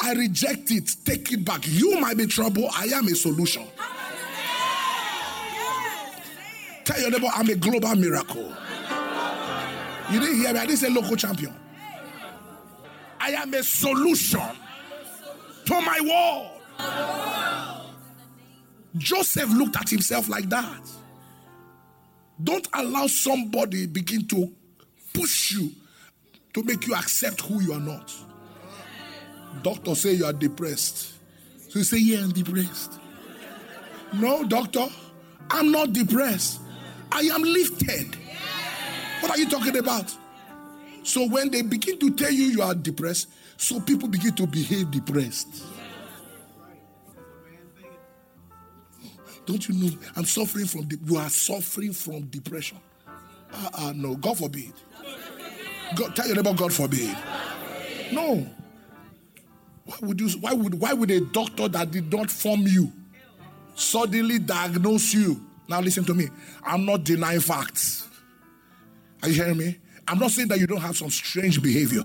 I 0.02 0.14
reject 0.14 0.72
it. 0.72 0.96
Take 1.04 1.32
it 1.32 1.44
back. 1.44 1.68
You 1.68 2.00
might 2.00 2.18
be 2.18 2.26
trouble. 2.26 2.70
I 2.76 2.86
am 2.86 3.08
a 3.08 3.16
solution. 3.16 3.66
Tell 6.86 7.00
your 7.00 7.12
neighbor, 7.12 7.28
I'm 7.36 7.50
a 7.50 7.56
global 7.56 7.96
miracle. 7.96 8.54
You 10.12 10.20
didn't 10.20 10.38
hear 10.38 10.54
me? 10.54 10.60
I 10.60 10.66
didn't 10.66 10.78
say 10.80 10.90
local 10.90 11.16
champion. 11.16 11.54
I 13.20 13.32
am 13.32 13.54
a 13.54 13.62
solution 13.62 14.42
to 15.66 15.82
my 15.82 16.00
world. 16.02 16.56
Joseph 18.98 19.50
looked 19.52 19.76
at 19.76 19.90
himself 19.90 20.30
like 20.30 20.50
that. 20.50 20.90
Don't 22.44 22.68
allow 22.74 23.06
somebody 23.08 23.86
begin 23.86 24.26
to 24.30 24.52
push 25.14 25.52
you 25.52 25.72
to 26.54 26.64
make 26.64 26.88
you 26.88 26.96
accept 26.96 27.42
who 27.42 27.62
you 27.62 27.74
are 27.74 27.80
not. 27.80 28.12
Doctor 29.64 29.96
say 29.96 30.14
you 30.14 30.26
are 30.26 30.34
depressed. 30.34 31.14
So 31.70 31.80
you 31.80 31.86
say, 31.86 31.98
yeah, 31.98 32.20
I'm 32.20 32.32
depressed. 32.32 33.00
No, 34.14 34.44
doctor, 34.44 34.88
I'm 35.52 35.72
not 35.72 35.94
depressed. 35.94 36.62
I 37.12 37.22
am 37.22 37.44
lifted. 37.44 38.16
What 39.22 39.32
are 39.32 39.38
you 39.38 39.50
talking 39.50 39.78
about? 39.78 40.16
So 41.04 41.28
when 41.28 41.52
they 41.52 41.62
begin 41.62 42.00
to 42.00 42.12
tell 42.12 42.32
you 42.32 42.46
you 42.46 42.62
are 42.62 42.76
depressed, 42.76 43.30
so 43.58 43.80
people 43.80 44.08
begin 44.08 44.34
to 44.36 44.48
behave 44.48 44.92
depressed. 44.92 45.66
Don't 49.46 49.68
you 49.68 49.76
know? 49.76 49.98
I'm 50.16 50.26
suffering 50.26 50.68
from 50.68 50.86
de- 50.86 50.98
you 51.06 51.18
are 51.18 51.30
suffering 51.30 51.92
from 51.92 52.22
depression. 52.28 52.80
Uh, 53.52 53.70
uh 53.74 53.94
no, 53.96 54.16
God 54.16 54.38
forbid. 54.38 54.74
God, 55.96 56.16
tell 56.16 56.28
your 56.28 56.36
neighbor, 56.36 56.54
God 56.54 56.72
forbid. 56.72 57.18
No. 58.12 58.48
Why 59.90 59.98
would 60.02 60.22
you? 60.22 60.30
Why 60.40 60.54
would? 60.54 60.80
Why 60.80 60.94
would 60.94 61.10
a 61.10 61.20
doctor 61.20 61.68
that 61.68 61.90
did 61.90 62.14
not 62.14 62.30
form 62.30 62.62
you 62.62 62.92
suddenly 63.74 64.38
diagnose 64.38 65.16
you? 65.16 65.44
Now 65.68 65.82
listen 65.82 66.04
to 66.06 66.14
me. 66.14 66.28
I'm 66.64 66.86
not 66.86 67.04
denying 67.04 67.40
facts. 67.40 68.08
Are 69.24 69.30
you 69.30 69.36
hearing 69.36 69.58
me? 69.58 69.78
I'm 70.08 70.20
not 70.20 70.30
saying 70.30 70.50
that 70.50 70.60
you 70.60 70.68
don't 70.68 70.82
have 70.82 70.96
some 70.96 71.10
strange 71.10 71.62
behavior. 71.62 72.04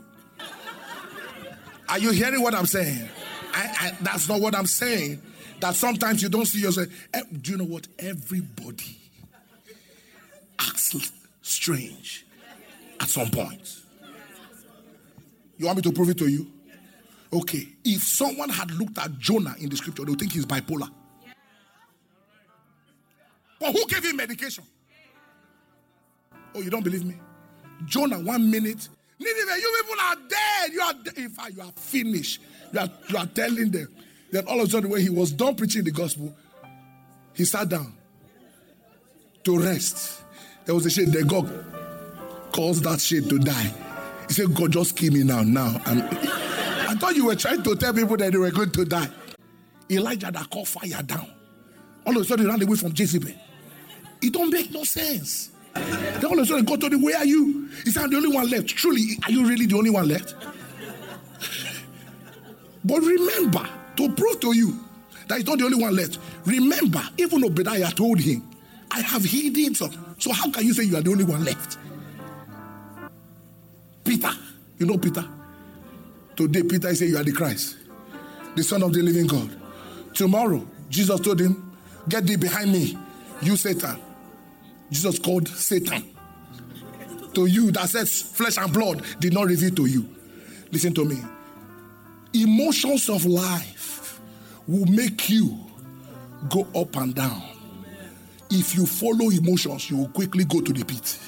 Are 1.90 1.98
you 1.98 2.10
hearing 2.12 2.40
what 2.40 2.54
I'm 2.54 2.64
saying? 2.64 3.06
I, 3.52 3.76
I, 3.80 3.92
that's 4.00 4.28
not 4.30 4.40
what 4.40 4.54
I'm 4.54 4.66
saying. 4.66 5.20
That 5.60 5.74
sometimes 5.74 6.22
you 6.22 6.30
don't 6.30 6.46
see 6.46 6.60
yourself. 6.60 6.88
Eh, 7.12 7.22
do 7.42 7.52
you 7.52 7.58
know 7.58 7.64
what? 7.64 7.86
Everybody 7.98 8.98
acts 10.58 11.12
strange 11.42 12.24
at 12.98 13.08
some 13.08 13.30
point. 13.30 13.76
You 15.58 15.66
want 15.66 15.76
me 15.76 15.82
to 15.82 15.92
prove 15.92 16.08
it 16.08 16.18
to 16.18 16.28
you? 16.28 16.50
Okay. 17.34 17.66
If 17.84 18.02
someone 18.02 18.48
had 18.48 18.70
looked 18.70 18.96
at 18.98 19.18
Jonah 19.18 19.56
in 19.58 19.68
the 19.68 19.76
scripture, 19.76 20.04
they 20.04 20.10
would 20.10 20.20
think 20.20 20.32
he's 20.32 20.46
bipolar. 20.46 20.88
But 23.58 23.72
who 23.72 23.86
gave 23.86 24.04
him 24.04 24.16
medication? 24.16 24.62
Oh, 26.54 26.60
you 26.60 26.70
don't 26.70 26.84
believe 26.84 27.04
me? 27.04 27.16
Jonah, 27.86 28.20
one 28.20 28.48
minute. 28.48 28.88
Nineveh, 29.18 29.60
you 29.60 29.82
people 29.82 30.00
are 30.00 30.16
dead. 30.28 30.72
You 30.72 30.80
are 30.80 30.94
dead. 30.94 31.18
In 31.18 31.28
fact, 31.28 31.54
you 31.56 31.62
are 31.62 31.72
finished. 31.74 32.40
You 32.72 32.80
are, 32.80 32.88
you 33.08 33.16
are 33.16 33.26
telling 33.26 33.70
them. 33.70 33.88
Then 34.30 34.46
all 34.46 34.60
of 34.60 34.68
a 34.68 34.70
sudden, 34.70 34.90
when 34.90 35.00
he 35.00 35.10
was 35.10 35.32
done 35.32 35.56
preaching 35.56 35.82
the 35.82 35.90
gospel, 35.90 36.32
he 37.32 37.44
sat 37.44 37.68
down 37.68 37.94
to 39.42 39.58
rest. 39.58 40.22
There 40.66 40.74
was 40.74 40.86
a 40.86 40.90
shade. 40.90 41.12
The 41.12 41.24
God 41.24 41.50
caused 42.52 42.84
that 42.84 43.00
shade 43.00 43.28
to 43.28 43.38
die. 43.38 43.74
He 44.28 44.34
said, 44.34 44.54
God, 44.54 44.72
just 44.72 44.96
kill 44.96 45.12
me 45.12 45.24
now. 45.24 45.42
Now. 45.42 45.80
And 45.86 46.02
I 46.94 46.96
thought 46.96 47.16
you 47.16 47.26
were 47.26 47.34
trying 47.34 47.60
to 47.64 47.74
tell 47.74 47.92
people 47.92 48.16
that 48.18 48.30
they 48.30 48.38
were 48.38 48.52
going 48.52 48.70
to 48.70 48.84
die. 48.84 49.08
Elijah 49.90 50.30
that 50.30 50.48
called 50.48 50.68
fire 50.68 51.02
down. 51.02 51.28
All 52.06 52.16
of 52.16 52.22
a 52.22 52.24
sudden, 52.24 52.46
he 52.46 52.50
ran 52.52 52.62
away 52.62 52.76
from 52.76 52.92
Jezebel. 52.94 53.32
It 54.22 54.32
don't 54.32 54.48
make 54.48 54.70
no 54.70 54.84
sense. 54.84 55.50
Then 55.74 56.24
all 56.26 56.38
of 56.38 56.44
a 56.44 56.46
sudden, 56.46 56.64
God 56.64 56.80
told 56.80 56.92
him, 56.92 57.02
Where 57.02 57.16
are 57.16 57.24
you? 57.24 57.68
He 57.84 57.90
said, 57.90 58.04
I'm 58.04 58.10
the 58.10 58.18
only 58.18 58.32
one 58.32 58.48
left. 58.48 58.68
Truly, 58.68 59.18
are 59.24 59.32
you 59.32 59.44
really 59.44 59.66
the 59.66 59.76
only 59.76 59.90
one 59.90 60.06
left? 60.06 60.36
but 62.84 63.00
remember, 63.00 63.68
to 63.96 64.12
prove 64.12 64.38
to 64.38 64.54
you 64.54 64.78
that 65.26 65.38
he's 65.38 65.46
not 65.46 65.58
the 65.58 65.64
only 65.64 65.82
one 65.82 65.96
left, 65.96 66.20
remember, 66.44 67.02
even 67.18 67.42
Obadiah 67.42 67.90
told 67.90 68.20
him, 68.20 68.48
I 68.92 69.00
have 69.00 69.24
hidden 69.24 69.74
some. 69.74 70.14
So 70.20 70.32
how 70.32 70.48
can 70.48 70.64
you 70.64 70.72
say 70.72 70.84
you 70.84 70.96
are 70.96 71.02
the 71.02 71.10
only 71.10 71.24
one 71.24 71.44
left? 71.44 71.76
Peter, 74.04 74.30
you 74.78 74.86
know 74.86 74.96
Peter? 74.96 75.24
Today, 76.36 76.62
Peter 76.62 76.94
said, 76.94 77.08
You 77.08 77.18
are 77.18 77.24
the 77.24 77.32
Christ, 77.32 77.76
the 78.56 78.62
Son 78.62 78.82
of 78.82 78.92
the 78.92 79.02
living 79.02 79.26
God. 79.26 79.50
Tomorrow, 80.14 80.66
Jesus 80.88 81.20
told 81.20 81.40
him, 81.40 81.72
Get 82.08 82.26
thee 82.26 82.36
behind 82.36 82.72
me, 82.72 82.98
you 83.40 83.56
Satan. 83.56 83.98
Jesus 84.90 85.18
called 85.18 85.48
Satan. 85.48 86.04
To 87.34 87.46
you 87.46 87.72
that 87.72 87.88
says 87.88 88.22
flesh 88.22 88.58
and 88.58 88.72
blood 88.72 89.02
did 89.18 89.32
not 89.32 89.46
reveal 89.46 89.74
to 89.74 89.86
you. 89.86 90.08
Listen 90.70 90.94
to 90.94 91.04
me. 91.04 91.16
Emotions 92.32 93.08
of 93.08 93.24
life 93.24 94.20
will 94.66 94.86
make 94.86 95.28
you 95.28 95.58
go 96.48 96.66
up 96.74 96.96
and 96.96 97.14
down. 97.14 97.42
If 98.50 98.76
you 98.76 98.86
follow 98.86 99.30
emotions, 99.30 99.90
you 99.90 99.96
will 99.96 100.08
quickly 100.08 100.44
go 100.44 100.60
to 100.60 100.72
the 100.72 100.84
pit. 100.84 101.18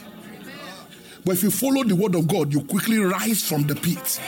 But 1.25 1.33
if 1.33 1.43
you 1.43 1.51
follow 1.51 1.83
the 1.83 1.97
word 1.97 2.15
of 2.15 2.29
God, 2.29 2.53
you 2.53 2.63
quickly 2.63 2.99
rise 2.99 3.43
from 3.43 3.67
the 3.67 3.75
pit. 3.75 4.21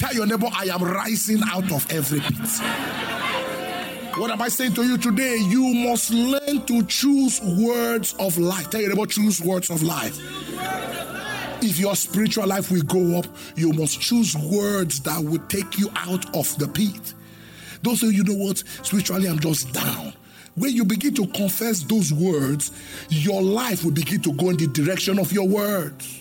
Tell 0.00 0.14
your 0.14 0.24
neighbor, 0.24 0.48
I 0.50 0.64
am 0.64 0.82
rising 0.82 1.42
out 1.44 1.70
of 1.70 1.86
every 1.92 2.20
pit. 2.20 2.38
What 4.18 4.30
am 4.30 4.40
I 4.40 4.48
saying 4.48 4.72
to 4.72 4.82
you 4.82 4.96
today? 4.96 5.36
You 5.36 5.74
must 5.74 6.10
learn 6.10 6.64
to 6.64 6.82
choose 6.86 7.38
words 7.42 8.14
of 8.18 8.38
life. 8.38 8.70
Tell 8.70 8.80
your 8.80 8.94
neighbor, 8.94 9.04
choose 9.04 9.42
words 9.42 9.68
of 9.68 9.82
life. 9.82 10.18
If 11.62 11.78
your 11.78 11.94
spiritual 11.96 12.46
life 12.46 12.70
will 12.70 12.80
go 12.80 13.18
up, 13.18 13.26
you 13.56 13.74
must 13.74 14.00
choose 14.00 14.34
words 14.34 15.00
that 15.00 15.22
will 15.22 15.42
take 15.48 15.78
you 15.78 15.90
out 15.94 16.34
of 16.34 16.56
the 16.56 16.66
pit. 16.66 17.12
Don't 17.82 17.96
say, 17.96 18.06
you 18.06 18.24
know 18.24 18.42
what, 18.42 18.56
spiritually 18.82 19.28
I'm 19.28 19.38
just 19.38 19.70
down. 19.74 20.14
When 20.54 20.74
you 20.74 20.86
begin 20.86 21.12
to 21.16 21.26
confess 21.26 21.82
those 21.82 22.10
words, 22.10 22.72
your 23.10 23.42
life 23.42 23.84
will 23.84 23.92
begin 23.92 24.22
to 24.22 24.32
go 24.32 24.48
in 24.48 24.56
the 24.56 24.66
direction 24.66 25.18
of 25.18 25.30
your 25.30 25.46
words. 25.46 26.19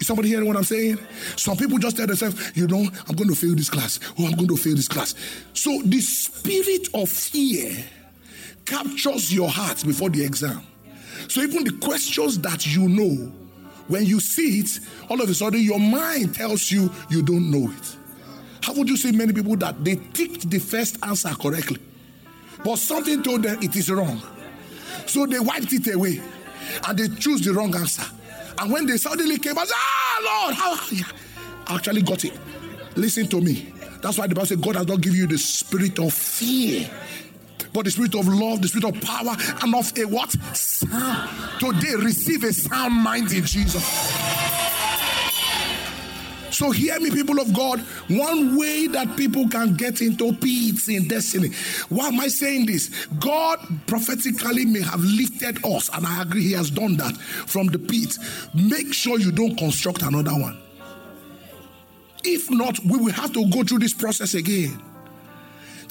Is 0.00 0.06
somebody 0.06 0.28
hearing 0.28 0.46
what 0.46 0.56
I'm 0.56 0.64
saying? 0.64 0.98
Some 1.36 1.58
people 1.58 1.78
just 1.78 1.96
tell 1.96 2.06
themselves, 2.06 2.56
you 2.56 2.66
know, 2.66 2.88
I'm 3.06 3.14
going 3.14 3.28
to 3.28 3.34
fail 3.34 3.54
this 3.54 3.68
class. 3.68 4.00
Oh, 4.18 4.26
I'm 4.26 4.34
going 4.34 4.48
to 4.48 4.56
fail 4.56 4.74
this 4.74 4.88
class. 4.88 5.14
So 5.52 5.82
the 5.84 6.00
spirit 6.00 6.88
of 6.94 7.08
fear 7.08 7.84
captures 8.64 9.32
your 9.32 9.50
heart 9.50 9.84
before 9.84 10.08
the 10.08 10.24
exam. 10.24 10.62
So 11.28 11.42
even 11.42 11.64
the 11.64 11.72
questions 11.86 12.38
that 12.40 12.66
you 12.66 12.88
know, 12.88 13.30
when 13.88 14.06
you 14.06 14.20
see 14.20 14.60
it, 14.60 14.80
all 15.10 15.20
of 15.20 15.28
a 15.28 15.34
sudden 15.34 15.60
your 15.60 15.78
mind 15.78 16.34
tells 16.34 16.70
you 16.70 16.90
you 17.10 17.22
don't 17.22 17.50
know 17.50 17.70
it. 17.70 17.96
How 18.62 18.72
would 18.74 18.88
you 18.88 18.96
say 18.96 19.12
many 19.12 19.32
people 19.32 19.56
that 19.56 19.84
they 19.84 19.96
ticked 19.96 20.48
the 20.48 20.58
first 20.58 20.96
answer 21.04 21.30
correctly, 21.30 21.78
but 22.64 22.76
something 22.76 23.22
told 23.22 23.42
them 23.42 23.58
it 23.62 23.76
is 23.76 23.90
wrong? 23.90 24.22
So 25.06 25.26
they 25.26 25.40
wiped 25.40 25.72
it 25.72 25.92
away 25.92 26.20
and 26.86 26.98
they 26.98 27.08
choose 27.16 27.42
the 27.42 27.52
wrong 27.52 27.74
answer. 27.74 28.04
And 28.60 28.70
when 28.70 28.86
they 28.86 28.98
suddenly 28.98 29.38
came, 29.38 29.58
I 29.58 29.64
said, 29.64 29.74
Ah, 29.74 30.44
Lord, 30.44 30.54
how? 30.54 30.74
I 31.66 31.76
actually 31.76 32.02
got 32.02 32.24
it. 32.24 32.38
Listen 32.94 33.26
to 33.28 33.40
me. 33.40 33.72
That's 34.02 34.18
why 34.18 34.26
the 34.26 34.34
Bible 34.34 34.46
says 34.46 34.58
God 34.58 34.76
has 34.76 34.86
not 34.86 35.00
given 35.00 35.18
you 35.18 35.26
the 35.26 35.38
spirit 35.38 35.98
of 35.98 36.12
fear, 36.12 36.88
but 37.72 37.84
the 37.84 37.90
spirit 37.90 38.14
of 38.14 38.28
love, 38.28 38.60
the 38.60 38.68
spirit 38.68 38.94
of 38.94 39.00
power, 39.02 39.36
and 39.62 39.74
of 39.74 39.96
a 39.98 40.04
what? 40.04 40.30
Sound. 40.54 41.60
Today, 41.60 41.94
receive 41.96 42.44
a 42.44 42.52
sound 42.52 42.94
mind 42.94 43.32
in 43.32 43.44
Jesus. 43.44 44.19
So 46.60 46.70
hear 46.72 47.00
me, 47.00 47.10
people 47.10 47.40
of 47.40 47.54
God. 47.54 47.80
One 48.10 48.54
way 48.54 48.86
that 48.88 49.16
people 49.16 49.48
can 49.48 49.76
get 49.76 50.02
into 50.02 50.34
peace 50.34 50.90
in 50.90 51.08
destiny. 51.08 51.52
Why 51.88 52.08
am 52.08 52.20
I 52.20 52.28
saying 52.28 52.66
this? 52.66 53.06
God 53.18 53.58
prophetically 53.86 54.66
may 54.66 54.82
have 54.82 55.00
lifted 55.00 55.64
us, 55.64 55.88
and 55.88 56.06
I 56.06 56.20
agree 56.20 56.42
He 56.42 56.52
has 56.52 56.70
done 56.70 56.98
that 56.98 57.16
from 57.16 57.68
the 57.68 57.78
pit. 57.78 58.18
Make 58.52 58.92
sure 58.92 59.18
you 59.18 59.32
don't 59.32 59.56
construct 59.56 60.02
another 60.02 60.32
one. 60.32 60.58
If 62.24 62.50
not, 62.50 62.78
we 62.80 62.98
will 62.98 63.12
have 63.12 63.32
to 63.32 63.48
go 63.48 63.62
through 63.62 63.78
this 63.78 63.94
process 63.94 64.34
again. 64.34 64.82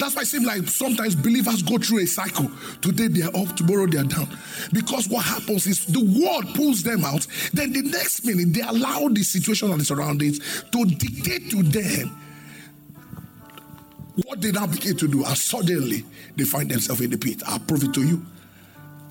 That's 0.00 0.16
why 0.16 0.22
it 0.22 0.28
seems 0.28 0.46
like 0.46 0.66
sometimes 0.66 1.14
believers 1.14 1.62
go 1.62 1.76
through 1.76 1.98
a 1.98 2.06
cycle. 2.06 2.50
Today 2.80 3.08
they 3.08 3.20
are 3.20 3.36
up, 3.36 3.54
tomorrow 3.54 3.86
they 3.86 3.98
are 3.98 4.04
down. 4.04 4.34
Because 4.72 5.10
what 5.10 5.26
happens 5.26 5.66
is 5.66 5.84
the 5.84 6.00
world 6.00 6.54
pulls 6.54 6.82
them 6.82 7.04
out. 7.04 7.26
Then 7.52 7.74
the 7.74 7.82
next 7.82 8.24
minute 8.24 8.54
they 8.54 8.62
allow 8.62 9.08
the 9.08 9.22
situation 9.22 9.70
and 9.70 9.78
the 9.78 9.84
surroundings 9.84 10.38
to 10.72 10.84
dictate 10.86 11.50
to 11.50 11.62
them 11.62 12.18
what 14.24 14.40
they 14.40 14.52
now 14.52 14.66
begin 14.66 14.96
to 14.96 15.06
do. 15.06 15.22
And 15.22 15.36
suddenly 15.36 16.06
they 16.34 16.44
find 16.44 16.70
themselves 16.70 17.02
in 17.02 17.10
the 17.10 17.18
pit. 17.18 17.42
I'll 17.46 17.58
prove 17.58 17.84
it 17.84 17.92
to 17.92 18.02
you. 18.02 18.24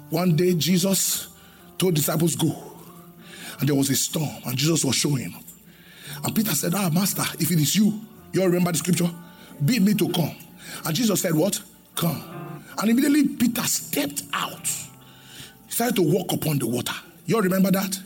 One 0.09 0.35
day 0.35 0.55
Jesus 0.55 1.27
told 1.77 1.93
disciples, 1.93 2.35
Go. 2.35 2.51
And 3.59 3.69
there 3.69 3.75
was 3.75 3.91
a 3.91 3.95
storm, 3.95 4.41
and 4.43 4.57
Jesus 4.57 4.83
was 4.83 4.95
showing. 4.95 5.35
And 6.23 6.35
Peter 6.35 6.55
said, 6.55 6.73
Ah, 6.73 6.89
Master, 6.89 7.23
if 7.39 7.51
it 7.51 7.59
is 7.59 7.75
you, 7.75 8.01
you 8.33 8.43
remember 8.43 8.71
the 8.71 8.79
scripture? 8.79 9.09
Bid 9.63 9.83
me 9.83 9.93
to 9.93 10.09
come. 10.09 10.35
And 10.85 10.95
Jesus 10.95 11.21
said, 11.21 11.33
What? 11.33 11.61
Come. 11.95 12.23
And 12.77 12.89
immediately 12.89 13.27
Peter 13.27 13.63
stepped 13.63 14.23
out. 14.33 14.67
He 14.67 15.71
started 15.71 15.95
to 15.97 16.01
walk 16.01 16.31
upon 16.31 16.59
the 16.59 16.67
water. 16.67 16.93
You 17.25 17.35
all 17.35 17.41
remember 17.41 17.71
that? 17.71 17.99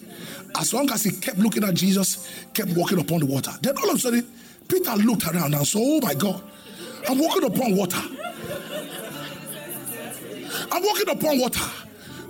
As 0.60 0.74
long 0.74 0.92
as 0.92 1.04
he 1.04 1.12
kept 1.12 1.38
looking 1.38 1.64
at 1.64 1.74
Jesus, 1.74 2.30
kept 2.54 2.70
walking 2.76 3.00
upon 3.00 3.20
the 3.20 3.26
water. 3.26 3.52
Then 3.62 3.78
all 3.78 3.90
of 3.90 3.96
a 3.96 4.00
sudden, 4.00 4.28
Peter 4.68 4.96
looked 4.96 5.28
around 5.28 5.54
and 5.54 5.68
saw, 5.68 5.80
oh 5.80 6.00
my 6.02 6.14
God, 6.14 6.42
I'm 7.08 7.20
walking 7.20 7.44
upon 7.44 7.76
water. 7.76 8.02
I'm 10.72 10.84
walking 10.84 11.10
upon 11.10 11.40
water. 11.40 11.62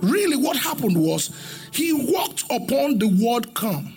Really, 0.00 0.36
what 0.36 0.56
happened 0.56 0.96
was 0.96 1.30
he 1.72 1.92
walked 1.92 2.44
upon 2.44 2.98
the 2.98 3.08
word 3.08 3.54
come. 3.54 3.94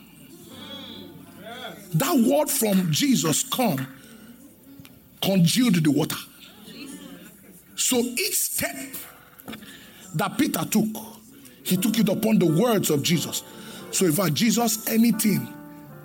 That 1.93 2.15
word 2.15 2.49
from 2.49 2.91
Jesus, 2.91 3.43
come, 3.43 3.87
congealed 5.21 5.75
the 5.75 5.91
water. 5.91 6.17
So 7.75 7.97
each 7.97 8.35
step 8.35 8.75
that 10.15 10.37
Peter 10.37 10.65
took, 10.65 10.87
he 11.63 11.77
took 11.77 11.97
it 11.99 12.09
upon 12.09 12.39
the 12.39 12.45
words 12.45 12.89
of 12.89 13.03
Jesus. 13.03 13.43
So 13.91 14.05
if 14.05 14.19
I 14.19 14.29
Jesus, 14.29 14.87
anything 14.87 15.47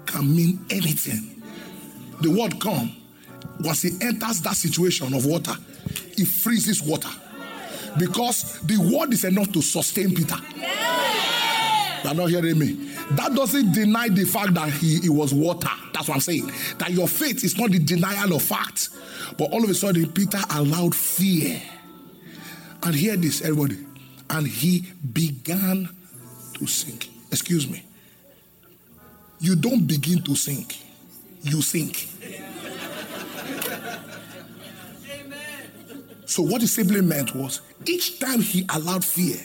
can 0.06 0.34
mean 0.34 0.64
anything. 0.70 1.42
The 2.20 2.30
word 2.30 2.60
come, 2.60 2.94
once 3.60 3.82
he 3.82 3.90
enters 4.00 4.40
that 4.42 4.56
situation 4.56 5.14
of 5.14 5.26
water, 5.26 5.54
it 6.18 6.26
freezes 6.26 6.82
water. 6.82 7.10
Because 7.98 8.60
the 8.60 8.76
word 8.78 9.12
is 9.12 9.24
enough 9.24 9.52
to 9.52 9.62
sustain 9.62 10.14
Peter. 10.14 10.36
You're 12.04 12.14
not 12.14 12.30
hearing 12.30 12.58
me. 12.58 12.72
That 13.12 13.34
doesn't 13.34 13.72
deny 13.72 14.08
the 14.08 14.24
fact 14.24 14.54
that 14.54 14.70
he, 14.70 15.00
he 15.00 15.08
was 15.08 15.32
water. 15.32 15.70
That's 15.94 16.08
what 16.08 16.14
I'm 16.14 16.20
saying. 16.20 16.50
That 16.78 16.90
your 16.90 17.08
faith 17.08 17.44
is 17.44 17.56
not 17.56 17.70
the 17.70 17.78
denial 17.78 18.34
of 18.34 18.42
fact. 18.42 18.88
But 19.38 19.52
all 19.52 19.62
of 19.62 19.70
a 19.70 19.74
sudden, 19.74 20.10
Peter 20.12 20.40
allowed 20.50 20.94
fear. 20.94 21.60
And 22.82 22.94
hear 22.94 23.16
this, 23.16 23.42
everybody. 23.42 23.78
And 24.30 24.46
he 24.46 24.86
began 25.12 25.88
to 26.54 26.66
sink. 26.66 27.10
Excuse 27.30 27.68
me. 27.68 27.84
You 29.42 29.56
don't 29.56 29.86
begin 29.86 30.22
to 30.22 30.36
sink, 30.36 30.76
you 31.42 31.62
sink. 31.62 32.08
So, 36.26 36.42
what 36.42 36.60
he 36.60 36.66
simply 36.68 37.00
meant 37.00 37.34
was 37.34 37.60
each 37.84 38.20
time 38.20 38.40
he 38.40 38.64
allowed 38.72 39.04
fear, 39.04 39.36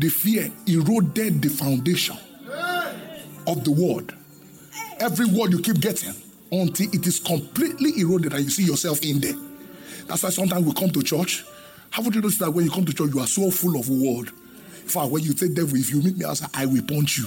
the 0.00 0.08
fear 0.08 0.50
eroded 0.66 1.42
the 1.42 1.48
foundation 1.48 2.16
of 3.46 3.64
the 3.64 3.70
word. 3.70 4.14
Every 4.98 5.26
word 5.26 5.52
you 5.52 5.60
keep 5.60 5.80
getting 5.80 6.14
until 6.50 6.88
it 6.92 7.06
is 7.06 7.20
completely 7.20 7.92
eroded 8.00 8.32
and 8.32 8.44
you 8.44 8.50
see 8.50 8.64
yourself 8.64 9.02
in 9.02 9.20
there. 9.20 9.34
That's 10.06 10.22
why 10.22 10.30
sometimes 10.30 10.64
we 10.64 10.72
come 10.72 10.90
to 10.90 11.02
church. 11.02 11.44
Haven't 11.90 12.14
you 12.14 12.20
noticed 12.22 12.40
that 12.40 12.50
when 12.50 12.64
you 12.64 12.70
come 12.70 12.84
to 12.86 12.94
church, 12.94 13.10
you 13.12 13.20
are 13.20 13.26
so 13.26 13.50
full 13.50 13.78
of 13.78 13.88
word? 13.88 14.28
In 14.28 14.88
fact, 14.88 15.10
when 15.10 15.22
you 15.22 15.32
say 15.32 15.48
devil, 15.48 15.76
if 15.76 15.90
you 15.90 16.02
meet 16.02 16.16
me 16.16 16.24
outside, 16.24 16.50
I 16.54 16.66
will 16.66 16.82
punch 16.82 17.18
you. 17.18 17.26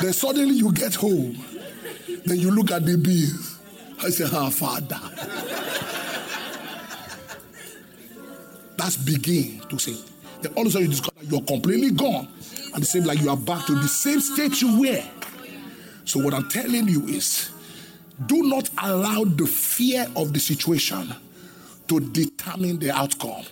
then 0.00 0.12
suddenly 0.12 0.54
you 0.54 0.72
get 0.72 0.94
home. 0.94 1.36
Then 2.24 2.38
you 2.38 2.50
look 2.50 2.70
at 2.70 2.86
the 2.86 2.96
bills. 2.96 3.58
I 4.02 4.10
say, 4.10 4.24
ah, 4.32 4.50
Father. 4.50 5.00
That's 8.76 8.96
begin 8.96 9.60
to 9.68 9.78
say. 9.78 9.96
Then 10.42 10.52
all 10.54 10.62
of 10.62 10.68
a 10.68 10.70
sudden 10.70 10.86
you 10.86 10.90
discover 10.90 11.24
you're 11.24 11.42
completely 11.42 11.90
gone. 11.90 12.28
And 12.74 12.82
it 12.82 12.86
seems 12.86 13.06
like 13.06 13.20
you 13.20 13.30
are 13.30 13.36
back 13.36 13.66
to 13.66 13.74
the 13.74 13.88
same 13.88 14.20
state 14.20 14.60
you 14.60 14.80
were. 14.80 15.02
So 16.04 16.22
what 16.22 16.34
I'm 16.34 16.48
telling 16.48 16.88
you 16.88 17.04
is 17.06 17.50
do 18.26 18.42
not 18.42 18.68
allow 18.82 19.24
the 19.24 19.46
fear 19.46 20.06
of 20.16 20.32
the 20.32 20.40
situation 20.40 21.14
to 21.88 22.00
determine 22.00 22.78
the 22.78 22.90
outcome. 22.90 23.44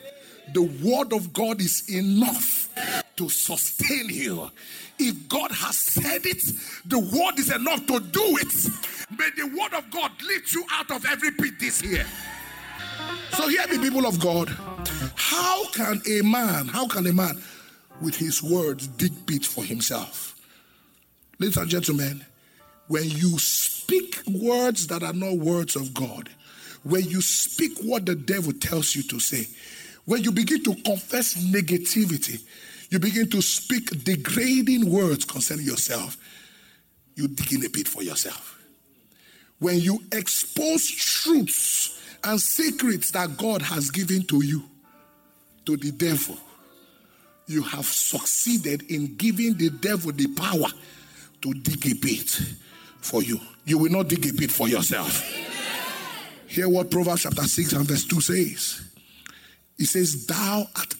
The 0.54 0.62
word 0.62 1.12
of 1.12 1.32
God 1.32 1.60
is 1.60 1.84
enough 1.88 2.68
to 3.16 3.28
sustain 3.28 4.08
you. 4.08 4.50
If 4.98 5.28
God 5.28 5.50
has 5.52 5.76
said 5.76 6.24
it, 6.24 6.42
the 6.86 6.98
word 6.98 7.38
is 7.38 7.52
enough 7.54 7.86
to 7.86 8.00
do 8.00 8.38
it. 8.38 8.70
May 9.16 9.28
the 9.36 9.46
word 9.56 9.74
of 9.74 9.90
God 9.90 10.12
lift 10.26 10.52
you 10.54 10.64
out 10.72 10.90
of 10.90 11.04
every 11.06 11.30
pit 11.32 11.54
this 11.58 11.82
year. 11.82 12.06
So, 13.32 13.48
hear 13.48 13.66
me, 13.68 13.78
people 13.78 14.06
of 14.06 14.18
God. 14.18 14.48
How 15.28 15.68
can 15.72 16.00
a 16.08 16.22
man, 16.22 16.68
how 16.68 16.88
can 16.88 17.06
a 17.06 17.12
man 17.12 17.38
with 18.00 18.16
his 18.16 18.42
words 18.42 18.86
dig 18.86 19.26
pit 19.26 19.44
for 19.44 19.62
himself? 19.62 20.34
Ladies 21.38 21.58
and 21.58 21.68
gentlemen, 21.68 22.24
when 22.86 23.04
you 23.04 23.38
speak 23.38 24.22
words 24.26 24.86
that 24.86 25.02
are 25.02 25.12
not 25.12 25.36
words 25.36 25.76
of 25.76 25.92
God, 25.92 26.30
when 26.82 27.04
you 27.04 27.20
speak 27.20 27.76
what 27.82 28.06
the 28.06 28.14
devil 28.14 28.54
tells 28.54 28.96
you 28.96 29.02
to 29.02 29.20
say, 29.20 29.46
when 30.06 30.24
you 30.24 30.32
begin 30.32 30.64
to 30.64 30.74
confess 30.76 31.34
negativity, 31.34 32.42
you 32.88 32.98
begin 32.98 33.28
to 33.28 33.42
speak 33.42 34.02
degrading 34.04 34.90
words 34.90 35.26
concerning 35.26 35.66
yourself, 35.66 36.16
you 37.16 37.28
dig 37.28 37.52
in 37.52 37.66
a 37.66 37.68
pit 37.68 37.86
for 37.86 38.02
yourself. 38.02 38.58
When 39.58 39.78
you 39.78 40.02
expose 40.10 40.88
truths 40.88 42.00
and 42.24 42.40
secrets 42.40 43.10
that 43.10 43.36
God 43.36 43.60
has 43.60 43.90
given 43.90 44.22
to 44.28 44.42
you, 44.42 44.64
to 45.68 45.76
the 45.76 45.92
devil, 45.92 46.34
you 47.46 47.62
have 47.62 47.84
succeeded 47.84 48.90
in 48.90 49.16
giving 49.16 49.52
the 49.52 49.68
devil 49.68 50.10
the 50.12 50.26
power 50.28 50.68
to 51.42 51.52
dig 51.52 51.92
a 51.92 51.94
pit 51.94 52.40
for 53.02 53.22
you. 53.22 53.38
You 53.66 53.76
will 53.76 53.92
not 53.92 54.08
dig 54.08 54.26
a 54.26 54.32
pit 54.32 54.50
for 54.50 54.66
yourself. 54.66 55.22
Hear 56.46 56.70
what 56.70 56.90
Proverbs 56.90 57.24
chapter 57.24 57.42
6 57.42 57.74
and 57.74 57.86
verse 57.86 58.06
2 58.06 58.20
says. 58.22 58.90
It 59.78 59.84
says, 59.84 60.24
Thou 60.24 60.66
art 60.74 60.94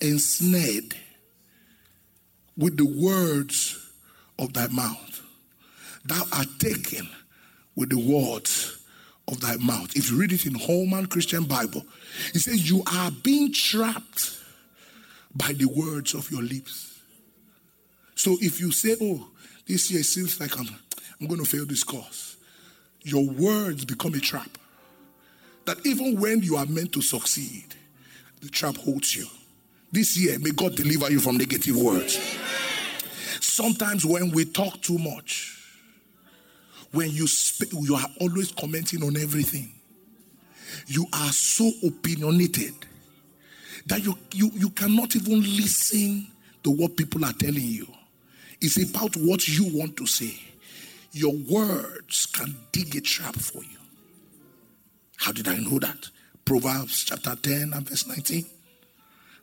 ensnared 0.00 0.94
with 2.56 2.76
the 2.76 2.86
words 2.86 3.90
of 4.38 4.52
thy 4.52 4.68
mouth. 4.68 5.20
Thou 6.04 6.22
art 6.32 6.60
taken 6.60 7.08
with 7.74 7.90
the 7.90 7.98
words 7.98 8.65
of 9.28 9.40
thy 9.40 9.56
mouth. 9.56 9.96
If 9.96 10.10
you 10.10 10.18
read 10.18 10.32
it 10.32 10.46
in 10.46 10.54
Holman 10.54 11.06
Christian 11.06 11.44
Bible, 11.44 11.84
it 12.34 12.40
says, 12.40 12.70
You 12.70 12.82
are 12.92 13.10
being 13.10 13.52
trapped 13.52 14.38
by 15.34 15.52
the 15.52 15.66
words 15.66 16.14
of 16.14 16.30
your 16.30 16.42
lips. 16.42 17.00
So 18.14 18.36
if 18.40 18.60
you 18.60 18.72
say, 18.72 18.96
Oh, 19.00 19.28
this 19.66 19.90
year 19.90 20.02
seems 20.02 20.40
like 20.40 20.58
I'm, 20.58 20.66
I'm 21.20 21.26
going 21.26 21.42
to 21.42 21.48
fail 21.48 21.66
this 21.66 21.84
course, 21.84 22.36
your 23.02 23.28
words 23.28 23.84
become 23.84 24.14
a 24.14 24.20
trap. 24.20 24.58
That 25.64 25.84
even 25.84 26.20
when 26.20 26.42
you 26.42 26.56
are 26.56 26.66
meant 26.66 26.92
to 26.92 27.02
succeed, 27.02 27.74
the 28.40 28.48
trap 28.48 28.76
holds 28.76 29.16
you. 29.16 29.26
This 29.90 30.16
year, 30.16 30.38
may 30.38 30.50
God 30.50 30.76
deliver 30.76 31.10
you 31.10 31.18
from 31.18 31.36
negative 31.36 31.76
words. 31.76 32.18
Sometimes 33.40 34.04
when 34.04 34.30
we 34.30 34.44
talk 34.44 34.80
too 34.82 34.98
much, 34.98 35.55
when 36.96 37.10
you 37.10 37.26
speak, 37.26 37.72
you 37.72 37.94
are 37.94 38.08
always 38.20 38.50
commenting 38.52 39.02
on 39.04 39.16
everything. 39.16 39.70
You 40.86 41.06
are 41.12 41.30
so 41.30 41.70
opinionated 41.86 42.74
that 43.86 44.02
you, 44.02 44.18
you, 44.32 44.50
you 44.54 44.70
cannot 44.70 45.14
even 45.14 45.40
listen 45.40 46.26
to 46.64 46.70
what 46.70 46.96
people 46.96 47.24
are 47.24 47.32
telling 47.34 47.62
you. 47.62 47.86
It's 48.60 48.82
about 48.90 49.14
what 49.16 49.46
you 49.46 49.78
want 49.78 49.96
to 49.98 50.06
say. 50.06 50.40
Your 51.12 51.34
words 51.34 52.26
can 52.26 52.56
dig 52.72 52.96
a 52.96 53.00
trap 53.00 53.36
for 53.36 53.62
you. 53.62 53.78
How 55.16 55.32
did 55.32 55.48
I 55.48 55.56
know 55.56 55.78
that? 55.78 56.08
Proverbs 56.44 57.04
chapter 57.04 57.36
10 57.36 57.72
and 57.74 57.88
verse 57.88 58.06
19. 58.06 58.44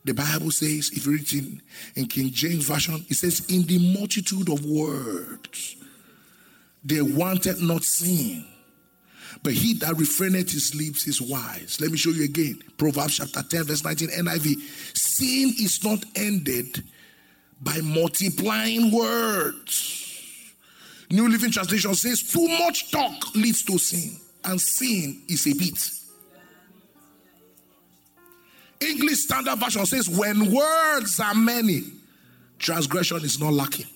The 0.05 0.13
Bible 0.13 0.51
says, 0.51 0.91
if 0.93 1.05
you 1.05 1.13
read 1.13 1.33
in, 1.33 1.61
in 1.95 2.07
King 2.07 2.29
James 2.31 2.65
Version, 2.65 3.05
it 3.09 3.15
says, 3.15 3.45
In 3.49 3.63
the 3.63 3.93
multitude 3.97 4.49
of 4.49 4.65
words, 4.65 5.77
they 6.83 7.01
wanted 7.01 7.61
not 7.61 7.83
sin. 7.83 8.45
But 9.41 9.53
he 9.53 9.73
that 9.75 9.95
refraineth 9.95 10.51
his 10.51 10.75
lips 10.75 11.07
is 11.07 11.21
wise. 11.21 11.79
Let 11.81 11.91
me 11.91 11.97
show 11.97 12.11
you 12.11 12.23
again. 12.23 12.61
Proverbs 12.77 13.17
chapter 13.17 13.41
10, 13.41 13.63
verse 13.65 13.83
19, 13.83 14.09
NIV. 14.09 14.97
Sin 14.97 15.53
is 15.59 15.83
not 15.83 16.03
ended 16.15 16.83
by 17.61 17.79
multiplying 17.81 18.91
words. 18.91 20.03
New 21.09 21.27
Living 21.29 21.51
Translation 21.51 21.93
says, 21.95 22.23
Too 22.23 22.47
much 22.59 22.91
talk 22.91 23.35
leads 23.35 23.63
to 23.63 23.77
sin, 23.77 24.19
and 24.43 24.59
sin 24.59 25.23
is 25.27 25.47
a 25.47 25.53
bit. 25.53 25.89
English 28.81 29.23
Standard 29.23 29.59
Version 29.59 29.85
says, 29.85 30.09
When 30.09 30.51
words 30.51 31.19
are 31.19 31.35
many, 31.35 31.83
transgression 32.59 33.17
is 33.17 33.39
not 33.39 33.53
lacking. 33.53 33.87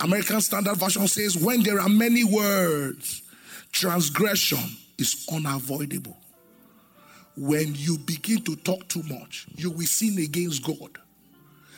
American 0.00 0.40
Standard 0.40 0.76
Version 0.76 1.06
says, 1.08 1.36
When 1.36 1.62
there 1.62 1.80
are 1.80 1.88
many 1.88 2.24
words, 2.24 3.22
transgression 3.72 4.58
is 4.98 5.26
unavoidable. 5.32 6.16
When 7.36 7.74
you 7.74 7.98
begin 7.98 8.42
to 8.44 8.56
talk 8.56 8.86
too 8.88 9.02
much, 9.02 9.46
you 9.56 9.70
will 9.70 9.86
sin 9.86 10.18
against 10.18 10.64
God. 10.64 10.98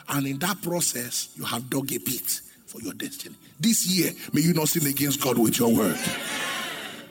And 0.09 0.27
in 0.27 0.39
that 0.41 0.61
process, 0.63 1.31
you 1.35 1.45
have 1.45 1.69
dug 1.71 1.93
a 1.93 1.99
pit 1.99 2.41
for 2.67 2.81
your 2.81 2.93
destiny. 2.93 3.35
This 3.59 3.87
year, 3.87 4.13
may 4.33 4.43
you 4.43 4.53
not 4.53 4.69
sin 4.69 4.87
against 4.87 5.21
God 5.21 5.39
with 5.39 5.59
your 5.59 5.75
word. 5.75 5.99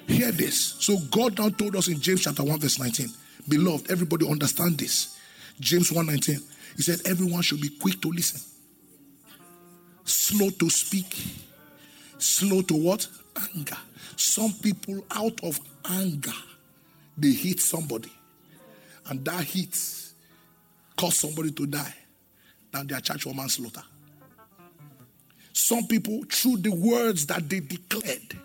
Hear 0.08 0.32
this. 0.32 0.76
So, 0.80 0.98
God 1.12 1.39
now 1.39 1.50
told 1.50 1.76
us 1.76 1.88
in 1.88 2.00
James 2.00 2.22
chapter 2.22 2.44
1, 2.44 2.60
verse 2.60 2.80
19 2.80 3.08
Beloved, 3.50 3.91
everybody 3.91 4.30
understand 4.30 4.78
this. 4.78 5.18
James 5.60 5.91
1:19. 5.91 6.41
He 6.76 6.82
said, 6.82 7.00
everyone 7.06 7.41
should 7.41 7.62
be 7.62 7.70
quick 7.70 8.02
to 8.02 8.10
listen, 8.10 8.41
slow 10.06 10.50
to 10.52 10.70
speak, 10.70 11.22
slow 12.18 12.62
to 12.62 12.76
what? 12.76 13.08
Anger. 13.54 13.78
Some 14.15 14.54
people, 14.54 15.04
out 15.12 15.44
of 15.44 15.60
anger, 15.89 16.32
they 17.18 17.32
hit 17.32 17.60
somebody, 17.60 18.12
and 19.10 19.26
that 19.26 19.44
hit 19.44 19.78
caused 20.96 21.18
somebody 21.18 21.52
to 21.52 21.65
die. 21.65 21.94
Now 22.74 22.84
they 22.84 22.96
are 22.96 23.02
charged 23.02 23.24
for 23.24 23.34
manslaughter. 23.34 23.84
Some 25.52 25.88
people, 25.88 26.24
through 26.30 26.58
the 26.58 26.72
words 26.72 27.26
that 27.28 27.50
they 27.50 27.60
declared, 27.60 28.38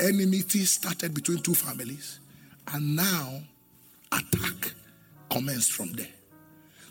enmity 0.00 0.64
started 0.64 1.14
between 1.14 1.38
two 1.38 1.54
families, 1.54 2.18
and 2.72 2.96
now 2.96 3.40
attack 4.12 4.72
commenced 5.30 5.72
from 5.72 5.92
there. 5.92 6.13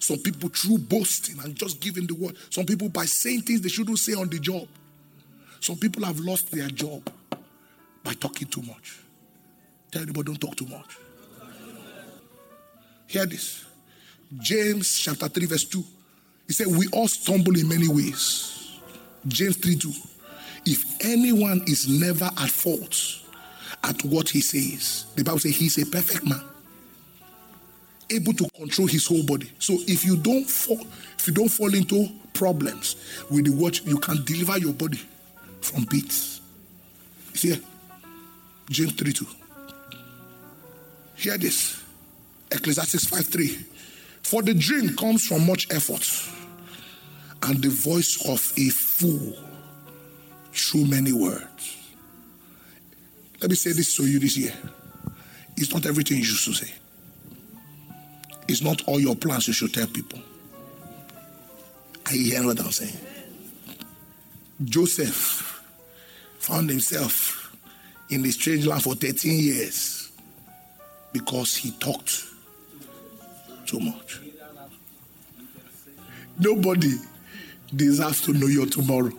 Some 0.03 0.17
people 0.17 0.49
through 0.49 0.79
boasting 0.79 1.39
and 1.45 1.55
just 1.55 1.79
giving 1.79 2.05
the 2.05 2.13
word. 2.13 2.35
Some 2.49 2.65
people 2.65 2.89
by 2.89 3.05
saying 3.05 3.43
things 3.43 3.61
they 3.61 3.69
shouldn't 3.69 3.99
say 3.99 4.11
on 4.11 4.27
the 4.27 4.37
job. 4.37 4.67
Some 5.61 5.77
people 5.77 6.03
have 6.03 6.19
lost 6.19 6.51
their 6.51 6.67
job 6.67 7.09
by 8.03 8.11
talking 8.11 8.49
too 8.49 8.63
much. 8.63 8.99
Tell 9.91 10.01
anybody 10.01 10.25
don't 10.25 10.41
talk 10.41 10.57
too 10.57 10.65
much. 10.65 10.97
Hear 13.07 13.25
this. 13.25 13.63
James 14.39 14.99
chapter 14.99 15.29
3, 15.29 15.45
verse 15.45 15.63
2. 15.63 15.81
He 16.47 16.53
said, 16.53 16.67
We 16.67 16.87
all 16.91 17.07
stumble 17.07 17.57
in 17.57 17.69
many 17.69 17.87
ways. 17.87 18.77
James 19.25 19.55
3 19.55 19.77
2. 19.77 19.89
If 20.65 21.05
anyone 21.05 21.61
is 21.65 21.87
never 21.87 22.25
at 22.25 22.49
fault 22.49 23.21
at 23.81 24.03
what 24.03 24.27
he 24.27 24.41
says, 24.41 25.05
the 25.15 25.23
Bible 25.23 25.39
says 25.39 25.55
he's 25.55 25.77
a 25.77 25.85
perfect 25.85 26.25
man 26.25 26.43
able 28.09 28.33
to 28.33 28.49
control 28.55 28.87
his 28.87 29.07
whole 29.07 29.23
body. 29.23 29.51
So 29.59 29.75
if 29.87 30.05
you 30.05 30.17
don't 30.17 30.45
fall, 30.45 30.85
if 31.17 31.27
you 31.27 31.33
don't 31.33 31.49
fall 31.49 31.73
into 31.73 32.07
problems 32.33 32.95
with 33.29 33.45
the 33.45 33.51
watch, 33.51 33.83
you 33.85 33.97
can 33.97 34.23
deliver 34.25 34.57
your 34.57 34.73
body 34.73 34.99
from 35.61 35.85
beats. 35.85 36.41
See 37.33 37.49
here 37.49 37.59
James 38.69 38.93
3 38.93 39.13
2. 39.13 39.25
Hear 41.15 41.37
this. 41.37 41.81
Ecclesiastes 42.51 43.07
5 43.07 43.27
3. 43.27 43.47
For 44.23 44.41
the 44.41 44.53
dream 44.53 44.95
comes 44.95 45.27
from 45.27 45.45
much 45.45 45.67
effort, 45.71 46.07
and 47.43 47.61
the 47.61 47.69
voice 47.69 48.23
of 48.27 48.53
a 48.57 48.69
fool 48.69 49.33
through 50.53 50.85
many 50.85 51.11
words. 51.11 51.77
Let 53.41 53.49
me 53.49 53.55
say 53.55 53.73
this 53.73 53.95
to 53.97 54.05
you 54.07 54.19
this 54.19 54.37
year. 54.37 54.53
It's 55.57 55.73
not 55.73 55.85
everything 55.85 56.17
you 56.17 56.23
should 56.23 56.55
say. 56.55 56.73
It's 58.47 58.61
not 58.61 58.83
all 58.87 58.99
your 58.99 59.15
plans 59.15 59.47
you 59.47 59.53
should 59.53 59.73
tell 59.73 59.87
people. 59.87 60.19
Are 62.05 62.15
you 62.15 62.31
hearing 62.31 62.47
what 62.47 62.59
I'm 62.59 62.71
saying? 62.71 62.97
Joseph 64.63 65.61
found 66.39 66.69
himself 66.69 67.55
in 68.09 68.21
the 68.21 68.31
strange 68.31 68.65
land 68.65 68.83
for 68.83 68.95
13 68.95 69.39
years 69.39 70.11
because 71.13 71.55
he 71.55 71.71
talked 71.71 72.25
too 73.65 73.79
much. 73.79 74.19
Nobody 76.37 76.93
deserves 77.75 78.21
to 78.21 78.33
know 78.33 78.47
your 78.47 78.65
tomorrow. 78.65 79.11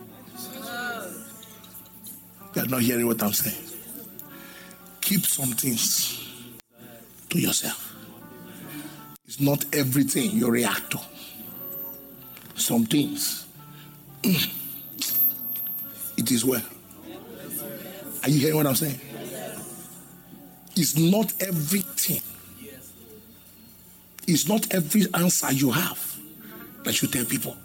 You're 2.53 2.67
not 2.67 2.81
hearing 2.81 3.07
what 3.07 3.21
I'm 3.21 3.33
saying. 3.33 3.63
Keep 5.01 5.25
some 5.25 5.51
things 5.51 6.25
to 7.29 7.39
yourself. 7.39 7.84
It's 9.35 9.43
not 9.43 9.65
everything 9.73 10.31
you 10.31 10.49
react 10.49 10.91
to. 10.91 10.99
Some 12.55 12.85
things, 12.85 13.45
mm, 14.21 14.49
it 16.15 16.31
is 16.31 16.45
well. 16.45 16.63
Are 18.23 18.29
you 18.29 18.39
hearing 18.39 18.55
what 18.55 18.65
I'm 18.65 18.75
saying? 18.75 18.97
It's 20.77 20.97
not 20.97 21.33
everything. 21.41 22.21
It's 24.25 24.47
not 24.47 24.73
every 24.73 25.03
answer 25.13 25.51
you 25.51 25.69
have 25.71 26.15
that 26.85 27.01
you 27.01 27.09
tell 27.09 27.25
people. 27.25 27.57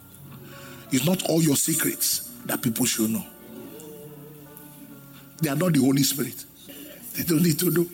It's 0.90 1.06
not 1.06 1.22
all 1.30 1.40
your 1.40 1.54
secrets 1.54 2.32
that 2.46 2.62
people 2.62 2.84
should 2.84 3.10
know. 3.10 3.24
They 5.40 5.50
are 5.50 5.56
not 5.56 5.72
the 5.74 5.80
Holy 5.80 6.02
Spirit. 6.02 6.44
They 7.14 7.22
don't 7.22 7.44
need 7.44 7.60
to 7.60 7.70
know. 7.70 7.86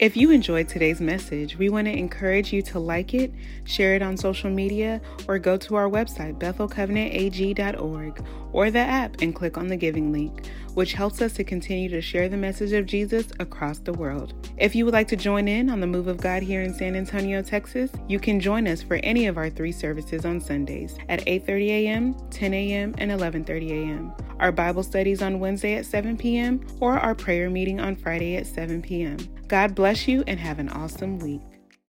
If 0.00 0.16
you 0.16 0.30
enjoyed 0.30 0.66
today's 0.66 0.98
message, 0.98 1.58
we 1.58 1.68
want 1.68 1.86
to 1.86 1.92
encourage 1.92 2.54
you 2.54 2.62
to 2.62 2.78
like 2.78 3.12
it, 3.12 3.34
share 3.64 3.94
it 3.94 4.00
on 4.00 4.16
social 4.16 4.48
media, 4.48 5.02
or 5.28 5.38
go 5.38 5.58
to 5.58 5.74
our 5.74 5.90
website, 5.90 6.38
bethelcovenantag.org, 6.38 8.24
or 8.52 8.70
the 8.70 8.78
app 8.78 9.20
and 9.20 9.34
click 9.34 9.56
on 9.56 9.68
the 9.68 9.76
giving 9.76 10.12
link, 10.12 10.48
which 10.74 10.92
helps 10.92 11.20
us 11.20 11.32
to 11.34 11.44
continue 11.44 11.88
to 11.88 12.00
share 12.00 12.28
the 12.28 12.36
message 12.36 12.72
of 12.72 12.86
Jesus 12.86 13.28
across 13.38 13.78
the 13.78 13.92
world. 13.92 14.34
If 14.58 14.74
you 14.74 14.84
would 14.84 14.94
like 14.94 15.08
to 15.08 15.16
join 15.16 15.48
in 15.48 15.70
on 15.70 15.80
the 15.80 15.86
move 15.86 16.06
of 16.06 16.20
God 16.20 16.42
here 16.42 16.62
in 16.62 16.74
San 16.74 16.96
Antonio, 16.96 17.42
Texas, 17.42 17.90
you 18.08 18.18
can 18.18 18.40
join 18.40 18.66
us 18.66 18.82
for 18.82 18.96
any 18.96 19.26
of 19.26 19.36
our 19.36 19.50
three 19.50 19.72
services 19.72 20.24
on 20.24 20.40
Sundays 20.40 20.96
at 21.08 21.24
8:30 21.26 21.68
a.m., 21.68 22.16
10 22.30 22.54
a.m., 22.54 22.94
and 22.98 23.10
11:30 23.10 23.70
a.m. 23.70 24.12
Our 24.38 24.52
Bible 24.52 24.82
studies 24.82 25.22
on 25.22 25.40
Wednesday 25.40 25.74
at 25.74 25.86
7 25.86 26.16
p.m. 26.16 26.66
or 26.80 26.98
our 26.98 27.14
prayer 27.14 27.50
meeting 27.50 27.80
on 27.80 27.94
Friday 27.94 28.36
at 28.36 28.46
7 28.46 28.80
p.m. 28.80 29.18
God 29.48 29.74
bless 29.74 30.08
you 30.08 30.24
and 30.26 30.40
have 30.40 30.58
an 30.58 30.68
awesome 30.70 31.18
week. 31.18 31.49